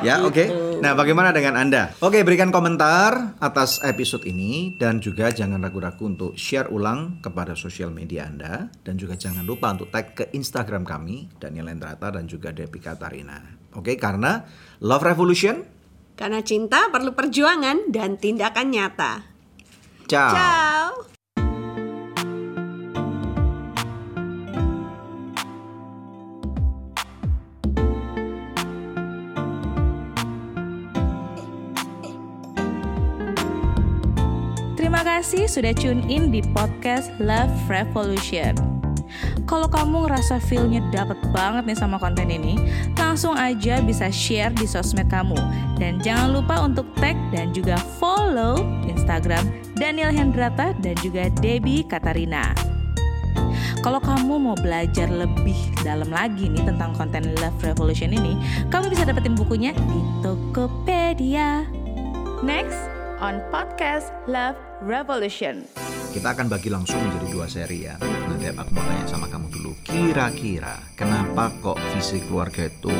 Ya, 0.00 0.24
oke. 0.24 0.44
Nah, 0.80 0.96
bagaimana 0.96 1.28
dengan 1.28 1.60
Anda? 1.60 1.92
Oke, 2.00 2.24
berikan 2.24 2.48
komentar 2.48 3.36
atas 3.36 3.84
episode 3.84 4.24
ini 4.24 4.72
dan 4.80 4.96
juga 4.96 5.28
jangan 5.28 5.60
ragu-ragu 5.60 6.08
untuk 6.08 6.32
share 6.40 6.72
ulang 6.72 7.20
kepada 7.20 7.52
sosial 7.52 7.92
media 7.92 8.24
Anda 8.24 8.72
dan 8.80 8.96
juga 8.96 9.14
jangan 9.20 9.44
lupa 9.44 9.76
untuk 9.76 9.92
tag 9.92 10.16
ke 10.16 10.32
Instagram 10.32 10.88
kami 10.88 11.28
Daniel 11.36 11.68
Endrata 11.68 12.08
dan 12.16 12.24
juga 12.24 12.48
Depi 12.48 12.80
Katarina. 12.80 13.44
Oke, 13.76 13.94
karena 14.00 14.42
Love 14.80 15.04
Revolution. 15.04 15.79
Karena 16.20 16.44
cinta 16.44 16.92
perlu 16.92 17.16
perjuangan 17.16 17.88
dan 17.88 18.20
tindakan 18.20 18.68
nyata. 18.68 19.24
Ciao. 20.04 20.36
Ciao. 20.36 20.88
Terima 34.76 35.00
kasih 35.00 35.48
sudah 35.48 35.72
tune 35.72 36.04
in 36.12 36.28
di 36.28 36.44
podcast 36.52 37.08
Love 37.16 37.56
Revolution. 37.72 38.79
Kalau 39.44 39.66
kamu 39.66 40.06
ngerasa 40.06 40.38
feel-nya 40.38 40.82
dapet 40.94 41.18
banget 41.34 41.66
nih 41.66 41.78
sama 41.78 41.96
konten 41.98 42.30
ini, 42.30 42.56
langsung 42.94 43.34
aja 43.34 43.82
bisa 43.82 44.08
share 44.12 44.54
di 44.54 44.66
sosmed 44.66 45.10
kamu. 45.10 45.38
Dan 45.80 45.98
jangan 46.00 46.36
lupa 46.36 46.62
untuk 46.62 46.86
tag 46.98 47.16
dan 47.34 47.50
juga 47.50 47.80
follow 47.98 48.60
Instagram 48.86 49.48
Daniel 49.80 50.12
Hendrata 50.12 50.76
dan 50.84 50.94
juga 51.00 51.32
Debbie 51.40 51.82
Katarina. 51.88 52.52
Kalau 53.80 53.96
kamu 53.96 54.36
mau 54.36 54.56
belajar 54.60 55.08
lebih 55.08 55.56
dalam 55.80 56.12
lagi 56.12 56.52
nih 56.52 56.68
tentang 56.68 56.92
konten 56.92 57.32
Love 57.40 57.64
Revolution 57.64 58.12
ini, 58.12 58.36
kamu 58.68 58.92
bisa 58.92 59.08
dapetin 59.08 59.32
bukunya 59.32 59.72
di 59.72 60.00
Tokopedia. 60.20 61.64
Next 62.44 62.92
on 63.24 63.40
podcast 63.48 64.12
Love 64.28 64.60
Revolution. 64.84 65.89
Kita 66.10 66.34
akan 66.34 66.50
bagi 66.50 66.74
langsung 66.74 66.98
menjadi 67.06 67.26
dua 67.30 67.46
seri 67.46 67.86
ya. 67.86 67.94
Nanti 68.02 68.50
aku 68.50 68.74
mau 68.74 68.82
tanya 68.82 69.06
sama 69.06 69.30
kamu 69.30 69.46
dulu. 69.46 69.70
Kira-kira 69.86 70.82
kenapa 70.98 71.54
kok 71.62 71.78
visi 71.94 72.18
keluarga 72.26 72.66
itu 72.66 72.90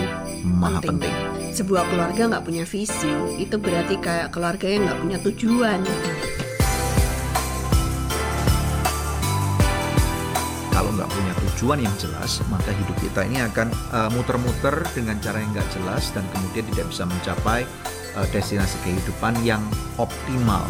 maha 0.46 0.78
penting? 0.78 1.10
Sebuah 1.50 1.90
keluarga 1.90 2.30
nggak 2.30 2.44
punya 2.46 2.62
visi, 2.62 3.10
itu 3.34 3.58
berarti 3.58 3.98
kayak 3.98 4.30
keluarga 4.30 4.62
yang 4.70 4.86
nggak 4.86 5.00
punya 5.02 5.18
tujuan. 5.26 5.80
Kalau 10.70 10.90
nggak 10.94 11.10
punya 11.10 11.32
tujuan 11.34 11.78
yang 11.82 11.94
jelas, 11.98 12.38
maka 12.46 12.70
hidup 12.70 12.94
kita 13.02 13.26
ini 13.26 13.42
akan 13.42 13.74
uh, 13.90 14.08
muter-muter 14.14 14.86
dengan 14.94 15.18
cara 15.18 15.42
yang 15.42 15.50
nggak 15.50 15.66
jelas 15.74 16.14
dan 16.14 16.22
kemudian 16.30 16.62
tidak 16.70 16.86
bisa 16.86 17.02
mencapai 17.10 17.66
uh, 18.14 18.26
destinasi 18.30 18.78
kehidupan 18.86 19.34
yang 19.42 19.66
optimal. 19.98 20.62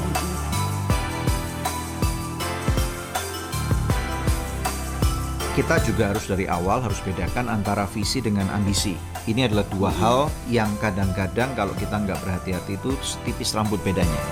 Kita 5.60 5.76
juga 5.84 6.08
harus 6.08 6.24
dari 6.24 6.48
awal 6.48 6.80
harus 6.80 7.04
bedakan 7.04 7.52
antara 7.52 7.84
visi 7.84 8.24
dengan 8.24 8.48
ambisi. 8.48 8.96
Ini 9.28 9.44
adalah 9.44 9.68
dua 9.68 9.92
hal 9.92 10.32
yang 10.48 10.72
kadang-kadang 10.80 11.52
kalau 11.52 11.76
kita 11.76 12.00
nggak 12.00 12.16
berhati-hati 12.16 12.80
itu 12.80 12.96
setipis 13.04 13.52
rambut 13.52 13.76
bedanya. 13.84 14.24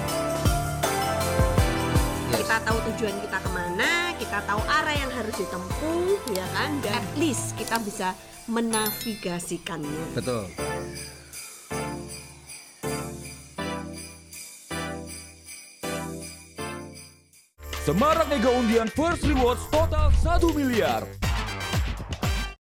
Kita 2.33 2.65
tahu 2.65 2.81
tujuan 2.81 3.13
kita 3.21 3.45
ke 3.45 3.51
mana, 3.53 4.17
kita 4.17 4.41
tahu 4.49 4.57
arah 4.73 4.97
yang 4.97 5.13
harus 5.13 5.37
ditempuh, 5.37 6.17
ya 6.33 6.49
kan? 6.57 6.81
Dan 6.81 6.97
at 6.97 7.09
least 7.21 7.53
kita 7.61 7.77
bisa 7.77 8.17
menavigasikannya. 8.49 10.17
Betul. 10.17 10.49
Semarak 17.89 18.29
Mega 18.29 18.51
Undian 18.51 18.87
First 18.89 19.25
Rewards 19.25 19.65
total 19.71 20.13
1 20.23 20.53
miliar. 20.53 21.28